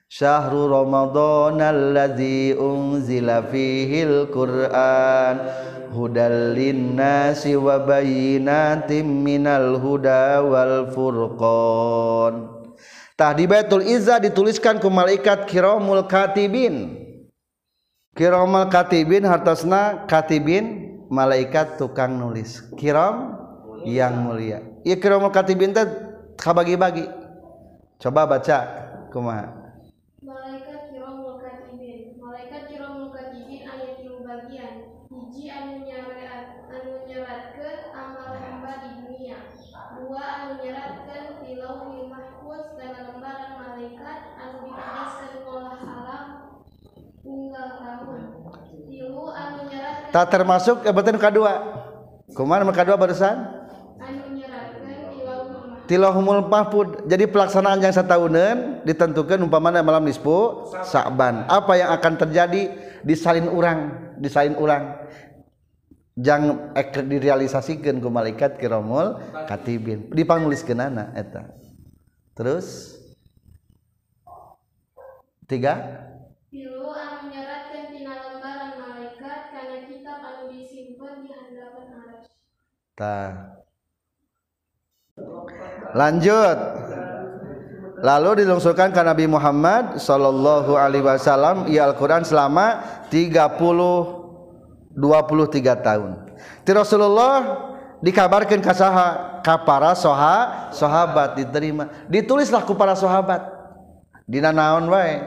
Syahrul 0.09 0.71
Ramadan 0.71 1.59
alladzi 1.59 2.55
unzila 2.55 3.43
fihil 3.51 4.31
Qur'an. 4.31 5.37
Hudal 5.95 6.59
linnasi 6.59 7.55
wa 7.55 7.79
bayyinatin 7.83 9.07
minal 9.07 9.79
huda 9.79 10.43
wal 10.43 10.91
furqan. 10.91 12.51
Tah 13.15 13.31
di 13.31 13.47
Baitul 13.47 13.87
Izzah 13.87 14.19
dituliskan 14.19 14.83
ku 14.83 14.91
malaikat 14.91 15.47
kiramul 15.47 16.03
katibin. 16.11 16.99
Kiramul 18.19 18.67
katibin 18.75 19.23
hartasna 19.23 20.03
katibin 20.11 20.99
malaikat 21.07 21.79
tukang 21.79 22.19
nulis. 22.19 22.59
Kiram 22.75 23.39
yang 23.87 24.27
mulia. 24.27 24.63
Ieu 24.83 24.99
kiramul 24.99 25.31
katibin 25.31 25.71
teh 25.71 25.87
kabagi-bagi. 26.35 27.07
Coba 28.03 28.27
baca 28.27 28.59
kumaha 29.15 29.47
Malaikat 30.21 30.91
kiramul 30.91 31.39
katibin. 31.39 32.19
Malaikat 32.19 32.67
kiramul 32.67 33.15
katibin 33.15 33.63
aya 33.65 33.95
tilu 33.95 34.27
bagian. 34.27 34.91
Hiji 35.15 35.47
anu 35.47 35.87
nyarat 35.87 36.69
anu 36.69 37.07
nyeratkeun 37.07 37.81
amal 37.95 38.35
hamba 38.35 38.73
di 38.83 38.91
dunia. 39.05 39.39
Dua 39.95 40.21
anu 40.21 40.59
nyeratkeun 40.59 41.27
fi 41.39 41.51
lauhil 41.61 42.11
mahfuz 42.11 42.75
kana 42.77 43.15
lembaran 43.15 43.53
malaikat 43.57 44.21
anu 44.37 44.57
dituliskeun 44.69 45.35
ngolah 45.47 45.81
alam 45.81 46.25
unggal 47.25 47.69
tahun. 47.79 48.21
Tilu 48.91 49.25
anu 49.33 49.61
nyeratkeun 49.71 50.04
tak 50.15 50.31
termasuk 50.31 50.87
jabatan 50.87 51.19
kedua. 51.19 51.53
Nomor 52.31 52.71
kedua 52.71 52.95
barusan? 52.95 53.65
Tilahumul 55.85 56.47
mahfud. 56.49 57.05
Jadi 57.11 57.29
pelaksanaan 57.29 57.83
yang 57.83 57.93
setahunan 57.93 58.87
ditentukan 58.89 59.37
umpamanya 59.43 59.85
malam 59.85 60.09
nisfu 60.09 60.71
Sa'ban 60.87 61.45
apa 61.51 61.77
yang 61.77 61.91
akan 61.93 62.13
terjadi? 62.17 62.63
Disalin 63.05 63.53
orang 63.53 63.79
disalin 64.17 64.57
orang 64.57 64.97
jangan 66.17 66.73
ek 66.73 67.05
direalisasikan 67.05 68.01
ke 68.01 68.09
malaikat 68.09 68.57
kiromul 68.57 69.21
katibin. 69.45 70.09
Dipanguliskeun 70.09 70.81
anak 70.81 71.13
eta. 71.21 71.43
Terus? 72.33 72.97
Tiga 75.45 75.77
Pilu 76.49 76.89
anu 76.97 77.29
nyeratkeun 77.29 77.93
tina 77.93 78.17
lembaran 78.17 78.81
malaikat 78.81 79.53
kana 79.53 79.85
kitab 79.85 80.25
anu 80.25 80.49
disimpen 80.49 81.27
di 81.27 81.35
hadapan 81.35 82.01
arsy. 82.01 82.33
Tah. 82.95 83.59
Lanjut. 85.95 86.59
Lalu 88.05 88.45
dilungsurkan 88.45 88.93
ke 88.93 89.01
Nabi 89.01 89.25
Muhammad 89.25 89.97
sallallahu 89.97 90.77
alaihi 90.77 91.03
wasallam 91.03 91.65
ia 91.73 91.89
Al-Qur'an 91.89 92.21
selama 92.21 92.85
30 93.09 93.57
23 94.95 95.87
tahun. 95.87 96.11
Ti 96.63 96.71
Rasulullah 96.77 97.37
dikabarkan 98.05 98.61
ka 98.63 98.77
saha 98.77 99.41
ka 99.43 99.57
para 99.65 99.97
soha, 99.97 100.71
sahabat 100.71 101.35
diterima. 101.41 101.91
Ditulislah 102.07 102.63
ku 102.63 102.77
para 102.79 102.95
sahabat. 102.95 103.43
Dina 104.29 104.53
naon 104.55 104.89
wae? 104.93 105.21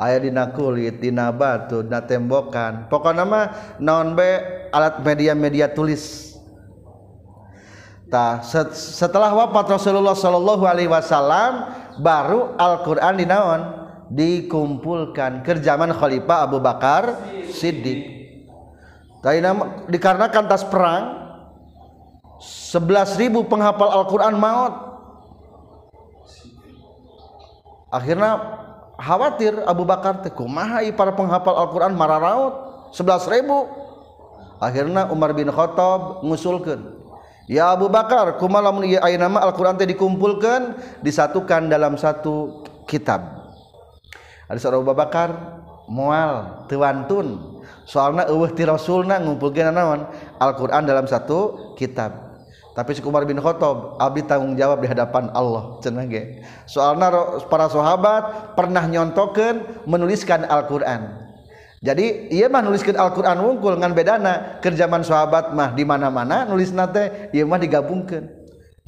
Aya 0.00 0.16
dina 0.16 0.48
kulit, 0.54 1.02
dina 1.02 1.28
batu, 1.34 1.84
dina 1.84 2.00
tembokan. 2.00 2.88
Pokokna 2.88 3.26
mah 3.28 3.76
naon 3.82 4.16
bae 4.16 4.70
alat 4.70 5.02
media-media 5.04 5.68
tulis. 5.68 6.29
Tah 8.10 8.42
setelah 8.74 9.30
wafat 9.30 9.78
Rasulullah 9.78 10.18
Shallallahu 10.18 10.66
Alaihi 10.66 10.90
Wasallam 10.90 11.70
baru 12.02 12.58
Al-Quran 12.58 13.22
dinaon 13.22 13.60
dikumpulkan 14.10 15.46
ke 15.46 15.62
zaman 15.62 15.94
Khalifah 15.94 16.50
Abu 16.50 16.58
Bakar 16.58 17.22
Siddiq. 17.54 18.18
Tapi 19.22 19.38
dikarenakan 19.94 20.42
tas 20.50 20.66
perang 20.66 21.22
11.000 22.42 23.30
penghafal 23.46 23.94
Al-Quran 23.94 24.34
maut. 24.34 24.74
Akhirnya 27.94 28.42
khawatir 28.98 29.54
Abu 29.70 29.86
Bakar 29.86 30.18
teh 30.26 30.34
kumaha 30.34 30.82
para 30.98 31.14
penghafal 31.14 31.54
Al-Quran 31.54 31.94
marah 31.94 32.18
raut 32.18 32.54
11.000. 32.90 33.46
Akhirnya 34.58 35.06
Umar 35.14 35.30
bin 35.30 35.46
Khattab 35.46 36.26
ngusulkeun 36.26 37.00
Ya 37.50 37.74
Abu 37.74 37.90
Bakar 37.90 38.38
kumalamun 38.38 38.86
ieu 38.86 39.02
ayeuna 39.02 39.26
mah 39.26 39.42
Al-Qur'an 39.42 39.74
teh 39.74 39.82
dikumpulkeun 39.82 40.78
disatukan 41.02 41.66
dalam 41.66 41.98
satu 41.98 42.62
kitab. 42.86 43.50
Ada 44.46 44.62
seorang 44.62 44.86
Abu 44.86 44.94
Bakar 44.94 45.28
moal 45.90 46.62
teu 46.70 46.78
wantun. 46.78 47.58
Soalna 47.90 48.30
eueuh 48.30 48.54
ti 48.54 48.62
Rasulna 48.62 49.18
ngumpulkeun 49.18 49.66
naon? 49.74 50.06
Al-Qur'an 50.38 50.86
dalam 50.86 51.10
satu 51.10 51.74
kitab. 51.74 52.30
Tapi 52.70 52.94
si 52.94 53.02
Umar 53.02 53.26
bin 53.26 53.42
Khattab 53.42 53.98
abdi 53.98 54.22
tanggung 54.22 54.54
jawab 54.54 54.78
di 54.78 54.86
hadapan 54.86 55.26
Allah 55.34 55.82
cenah 55.82 56.06
ge. 56.06 56.46
Soalna 56.70 57.10
para 57.50 57.66
sahabat 57.66 58.54
pernah 58.54 58.86
nyontokeun 58.86 59.90
menuliskan 59.90 60.46
Al-Qur'an. 60.46 61.19
jadi 61.80 62.28
ia 62.28 62.52
mah 62.52 62.60
nuliskan 62.60 62.92
Alquran 62.92 63.40
wungkul 63.40 63.80
ngan 63.80 63.96
bedana. 63.96 64.60
Kerjaman 64.60 65.00
sahabat 65.00 65.56
mah 65.56 65.72
di 65.72 65.88
mana-mana 65.88 66.44
nulis 66.44 66.68
nate 66.76 67.32
ia 67.32 67.48
mah 67.48 67.56
digabungkan 67.56 68.40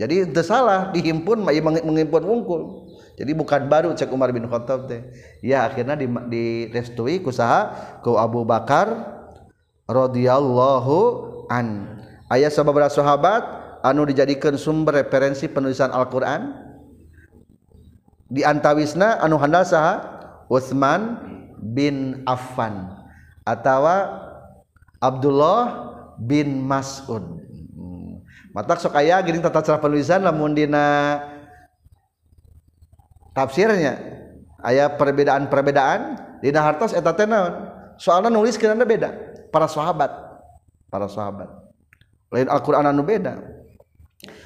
jadi 0.03 0.27
itu 0.27 0.43
salah 0.43 0.89
dihimpun 0.91 1.45
mah 1.45 1.53
ia 1.53 1.61
menghimpun 1.63 2.23
wungkul. 2.25 2.91
Jadi 3.15 3.33
bukan 3.37 3.69
baru 3.69 3.93
cek 3.93 4.09
Umar 4.09 4.33
bin 4.33 4.49
Khattab 4.49 4.89
teh. 4.89 5.05
Ya 5.45 5.69
akhirnya 5.69 5.95
di, 5.95 6.09
direstui 6.33 7.21
kusaha 7.21 7.71
ku 8.01 8.17
Abu 8.17 8.43
Bakar 8.43 8.89
radhiyallahu 9.85 10.99
an. 11.53 12.01
Ayat 12.33 12.57
sababaraha 12.57 12.91
sahabat 12.91 13.43
anu 13.85 14.09
dijadikan 14.09 14.57
sumber 14.57 15.05
referensi 15.05 15.45
penulisan 15.45 15.93
Al-Qur'an? 15.93 16.51
Di 18.33 18.43
antawisna 18.49 19.21
anu 19.21 19.37
handal 19.37 19.69
saha? 19.69 20.09
Utsman 20.49 21.21
bin 21.63 22.27
Affan 22.27 22.91
atau 23.47 23.87
Abdullah 24.99 25.95
bin 26.19 26.63
Mas'ud. 26.67 27.23
Hmm. 27.75 28.23
mata 28.51 28.75
sok 28.79 28.99
aya 28.99 29.19
gini 29.23 29.39
tata 29.39 29.63
cara 29.63 29.79
penulisan 29.79 30.23
lamun 30.23 30.55
dina 30.55 31.19
tafsirnya 33.35 33.99
aya 34.63 34.91
perbedaan-perbedaan 34.95 36.01
dina 36.43 36.61
hartos 36.63 36.95
eta 36.95 37.15
teh 37.15 37.27
naon? 37.27 37.71
Soalna 37.99 38.31
nulis 38.31 38.59
kenana 38.59 38.83
beda 38.83 39.15
para 39.55 39.71
sahabat 39.71 40.11
para 40.91 41.07
sahabat. 41.07 41.49
Lain 42.29 42.49
Al-Qur'an 42.53 42.85
anu 42.85 43.01
beda. 43.01 43.41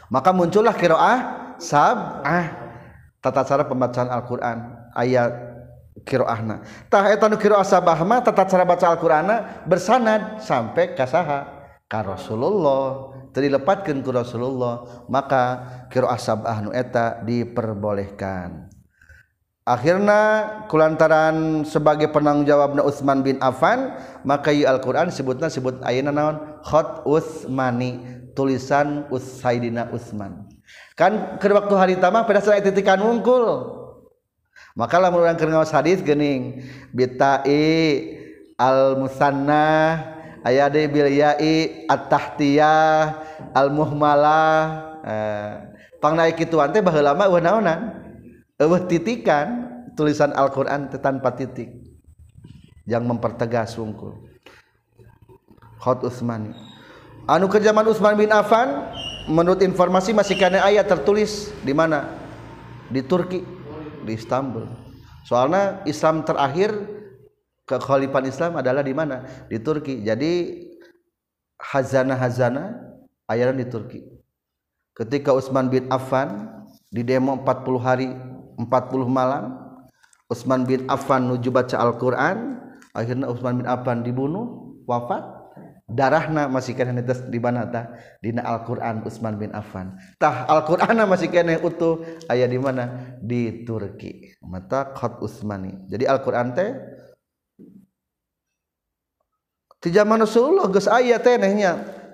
Maka 0.06 0.30
muncullah 0.30 0.74
qiraah 0.74 1.18
sab'ah 1.58 2.44
tata 3.18 3.42
cara 3.42 3.64
pembacaan 3.66 4.06
Al-Qur'an. 4.10 4.58
Ayat 4.94 5.55
kiroahna. 6.04 6.66
Tah 6.92 7.08
etanu 7.08 7.40
kiroah 7.40 7.64
sabah 7.64 7.96
mah 8.04 8.20
tata 8.20 8.44
cara 8.44 8.66
baca 8.66 8.92
Al-Qur'ana 8.92 9.64
bersanad 9.64 10.42
sampai 10.44 10.92
ka 10.92 11.08
saha? 11.08 11.56
ka 11.86 12.02
Rasulullah. 12.02 13.14
Dilepatkeun 13.36 14.00
ku 14.00 14.10
Rasulullah 14.16 15.04
maka 15.12 15.60
kiroah 15.92 16.16
sabah 16.16 16.64
nu 16.64 16.70
eta 16.72 17.20
diperbolehkan. 17.20 18.72
Akhirnya 19.66 20.46
kulantaran 20.70 21.66
sebagai 21.66 22.08
penanggung 22.14 22.46
jawabna 22.46 22.86
Utsman 22.86 23.26
bin 23.26 23.36
Affan 23.42 23.98
maka 24.22 24.54
ieu 24.54 24.64
Al-Quran 24.64 25.10
sebutna 25.10 25.50
sebut 25.50 25.82
ayeuna 25.82 26.14
naon? 26.14 26.36
Khat 26.62 27.02
Utsmani 27.04 27.98
tulisan 28.32 29.04
Utsaidina 29.10 29.90
Utsman. 29.90 30.48
Kan 30.96 31.36
ke 31.36 31.50
waktu 31.50 31.74
hari 31.76 31.94
tamah 32.00 32.24
pada 32.24 32.40
saat 32.40 32.64
titikan 32.64 33.02
wungkul 33.04 33.85
maka 34.76 35.00
lamun 35.00 35.24
urang 35.24 35.34
keur 35.40 35.48
ngaos 35.48 35.72
hadis 35.72 36.04
geuning 36.04 36.60
bitai 36.92 38.12
al 38.60 39.00
musanna 39.00 39.98
aya 40.44 40.68
de 40.68 40.84
bil 40.86 41.08
yai 41.08 41.88
at 41.88 42.12
tahtiyah 42.12 43.16
al 43.56 43.72
muhmalah 43.72 44.52
eh, 45.00 45.52
pangnaik 45.98 46.36
kituan 46.36 46.70
teh 46.70 46.84
baheula 46.84 47.16
mah 47.16 47.26
eueuh 47.26 47.40
naonan? 47.40 48.04
Eueuh 48.60 48.84
titikan 48.88 49.68
tulisan 49.96 50.32
Al-Qur'an 50.32 50.88
tanpa 50.88 51.32
titik. 51.36 51.68
Yang 52.86 53.04
mempertegas 53.04 53.74
wungkul. 53.76 54.14
Khot 55.82 56.06
Utsmani 56.06 56.76
anu 57.26 57.50
ke 57.50 57.58
zaman 57.58 57.84
Utsman 57.90 58.14
bin 58.14 58.30
Affan 58.30 58.86
menurut 59.26 59.58
informasi 59.60 60.14
masih 60.14 60.38
kana 60.38 60.62
ayat 60.62 60.86
tertulis 60.86 61.50
di 61.66 61.74
mana? 61.74 62.14
Di 62.86 63.02
Turki. 63.02 63.55
Di 64.06 64.14
Istanbul. 64.14 64.70
Soalnya 65.26 65.82
Islam 65.84 66.22
terakhir 66.22 66.70
kekhalifahan 67.66 68.30
Islam 68.30 68.52
adalah 68.62 68.86
di 68.86 68.94
mana? 68.94 69.26
Di 69.50 69.58
Turki. 69.58 70.06
Jadi 70.06 70.62
hazana-hazana 71.58 72.78
ayaran 73.26 73.58
di 73.58 73.66
Turki. 73.66 74.00
Ketika 74.96 75.34
Utsman 75.34 75.68
bin 75.68 75.90
Affan 75.92 76.48
di 76.88 77.04
demo 77.04 77.36
40 77.36 77.76
hari 77.82 78.08
40 78.56 78.64
malam 79.10 79.60
Utsman 80.32 80.64
bin 80.64 80.88
Affan 80.88 81.28
nuju 81.28 81.52
baca 81.52 81.76
Al-Qur'an 81.76 82.56
akhirnya 82.96 83.28
Utsman 83.28 83.60
bin 83.60 83.68
Affan 83.68 84.00
dibunuh 84.00 84.80
wafat 84.88 85.35
darahna 85.86 86.50
masih 86.50 86.74
kena 86.74 86.90
netes 86.90 87.22
di 87.30 87.38
mana 87.38 87.62
tah 87.70 87.94
dina 88.18 88.42
Al-Qur'an 88.42 89.06
Utsman 89.06 89.38
bin 89.38 89.54
Affan. 89.54 89.94
Tah 90.18 90.44
Al-Qur'an 90.50 90.98
masih 91.06 91.30
kena 91.30 91.62
utuh. 91.62 92.02
Aya 92.26 92.50
di 92.50 92.58
mana? 92.58 93.16
Di 93.22 93.62
Turki. 93.62 94.34
Mata 94.42 94.90
khat 94.92 95.22
Utsmani 95.22 95.86
jadi 95.86 96.10
Al-Qur'an 96.10 96.52
teh 96.52 96.74
di 99.78 99.94
zaman 99.94 100.18
Rasulullah 100.18 100.66
geus 100.66 100.90
aya 100.90 101.22
teh 101.22 101.38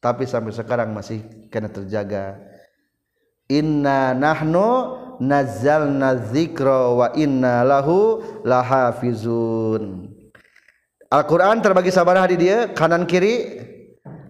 Tapi 0.00 0.24
sampai 0.24 0.56
sekarang 0.56 0.96
masih 0.96 1.20
kena 1.52 1.68
terjaga. 1.68 2.40
Inna 3.52 4.16
nahnu 4.16 4.96
nazzalna 5.20 6.16
dzikra 6.32 6.96
wa 6.96 7.06
inna 7.14 7.62
lahu 7.62 8.24
lahafizun. 8.42 10.08
Al-Qur'an 11.12 11.60
terbagi 11.60 11.92
sabaraha 11.92 12.32
di 12.32 12.36
dia 12.48 12.72
kanan 12.72 13.04
kiri 13.04 13.60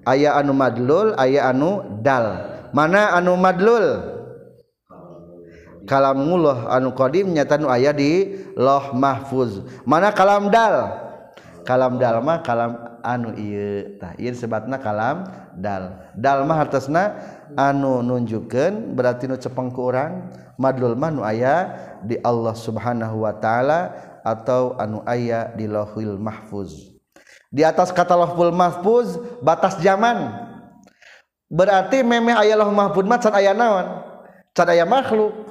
aya 0.04 0.36
anu 0.36 0.52
madlul 0.52 1.14
aya 1.16 1.48
anu 1.48 2.02
dal. 2.02 2.50
Mana 2.74 3.14
anu 3.14 3.38
madlul? 3.38 4.18
Kalamullah 5.86 6.70
anu 6.70 6.94
qadim 6.94 7.34
nyata 7.34 7.58
nu 7.58 7.66
aya 7.66 7.90
di 7.90 8.36
loh 8.54 8.94
mahfuz. 8.94 9.64
Mana 9.82 10.14
kalam 10.14 10.52
dal? 10.52 11.09
kalam 11.66 12.00
dalma 12.00 12.42
kalam 12.42 13.00
anu 13.04 13.32
ieu 13.36 13.98
sebatna 14.36 14.80
kalam 14.80 15.26
dal. 15.56 16.12
Dalma 16.16 16.58
hartosna 16.58 17.16
anu 17.56 18.00
nunjukkeun 18.04 18.96
berarti 18.96 19.30
nu 19.30 19.36
cepeng 19.36 19.70
ku 19.70 19.92
urang 19.92 20.30
madlul 20.60 20.94
mah 20.94 21.10
nu 21.12 21.22
aya 21.24 21.72
di 22.04 22.16
Allah 22.20 22.56
Subhanahu 22.56 23.24
wa 23.24 23.34
taala 23.36 23.92
atau 24.26 24.76
anu 24.80 25.04
aya 25.08 25.52
di 25.54 25.68
lohil 25.68 26.20
Mahfuz. 26.20 26.96
Di 27.50 27.66
atas 27.66 27.90
kata 27.90 28.14
lohul 28.14 28.54
Mahfuz 28.54 29.20
batas 29.44 29.76
zaman. 29.80 30.48
Berarti 31.50 32.06
memeh 32.06 32.38
ayah 32.46 32.62
Lauhul 32.62 32.78
Mahfuz 32.78 33.02
mah 33.02 33.18
can 33.18 33.34
ayah 33.34 33.50
naon? 33.50 33.86
Can 34.54 34.70
ayah 34.70 34.86
makhluk. 34.86 35.50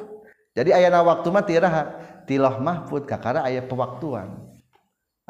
Jadi 0.56 0.76
ayah 0.76 0.90
na 0.92 1.00
waktu 1.06 1.28
mah 1.32 1.44
tiraha 1.46 1.84
tilah 2.28 2.60
mahfud 2.60 3.08
kakara 3.08 3.46
ayah 3.48 3.64
pewaktuan. 3.64 4.49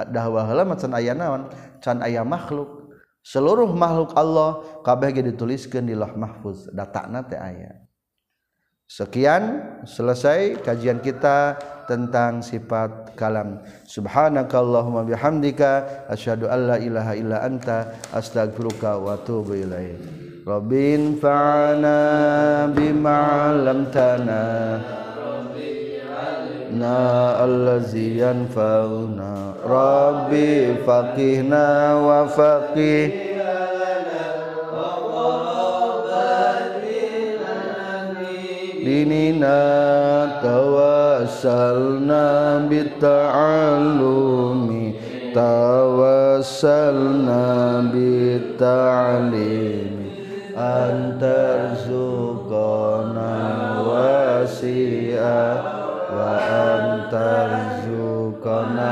Dahwa 0.07 0.47
heula 0.47 0.63
mat 0.63 0.79
can 0.79 0.95
ayah 0.95 1.15
naon 1.17 1.51
can 1.83 1.99
ayah 2.05 2.23
makhluk 2.23 2.87
seluruh 3.25 3.67
makhluk 3.75 4.15
Allah 4.15 4.63
kabeh 4.87 5.11
ge 5.11 5.21
dituliskeun 5.27 5.89
di 5.89 5.95
loh 5.97 6.15
mahfuz 6.15 6.71
datakna 6.71 7.25
teh 7.27 7.35
aya 7.35 7.89
Sekian 8.89 9.61
selesai 9.85 10.65
kajian 10.65 10.97
kita 10.97 11.61
tentang 11.85 12.41
sifat 12.41 13.13
kalam. 13.13 13.61
Subhanakallahumma 13.85 15.05
bihamdika 15.05 16.09
asyhadu 16.09 16.49
an 16.49 16.73
la 16.73 16.77
ilaha 16.81 17.13
illa 17.13 17.37
anta 17.45 17.93
astaghfiruka 18.09 18.97
wa 18.97 19.13
atubu 19.13 19.61
ilaik. 19.61 20.01
Rabbin 20.41 21.21
fa'ana 21.21 22.65
bima 22.73 23.53
'allamtana. 23.53 24.41
Na 26.79 27.43
allazi 27.43 28.23
yanfa'una. 28.23 29.59
Rabbi 29.67 30.79
faqihna 30.87 31.99
wa 31.99 32.23
faqih 32.31 33.11
dinina 38.79 39.59
tawassalna 40.39 42.63
bita'allumi. 42.71 44.95
Tawassalna 45.35 47.43
bita'limi 47.93 49.99
antarzuqana 50.59 53.31
wasi'a 53.87 55.78
wa 56.19 56.35
anta 56.67 57.27
rizqana 57.51 58.91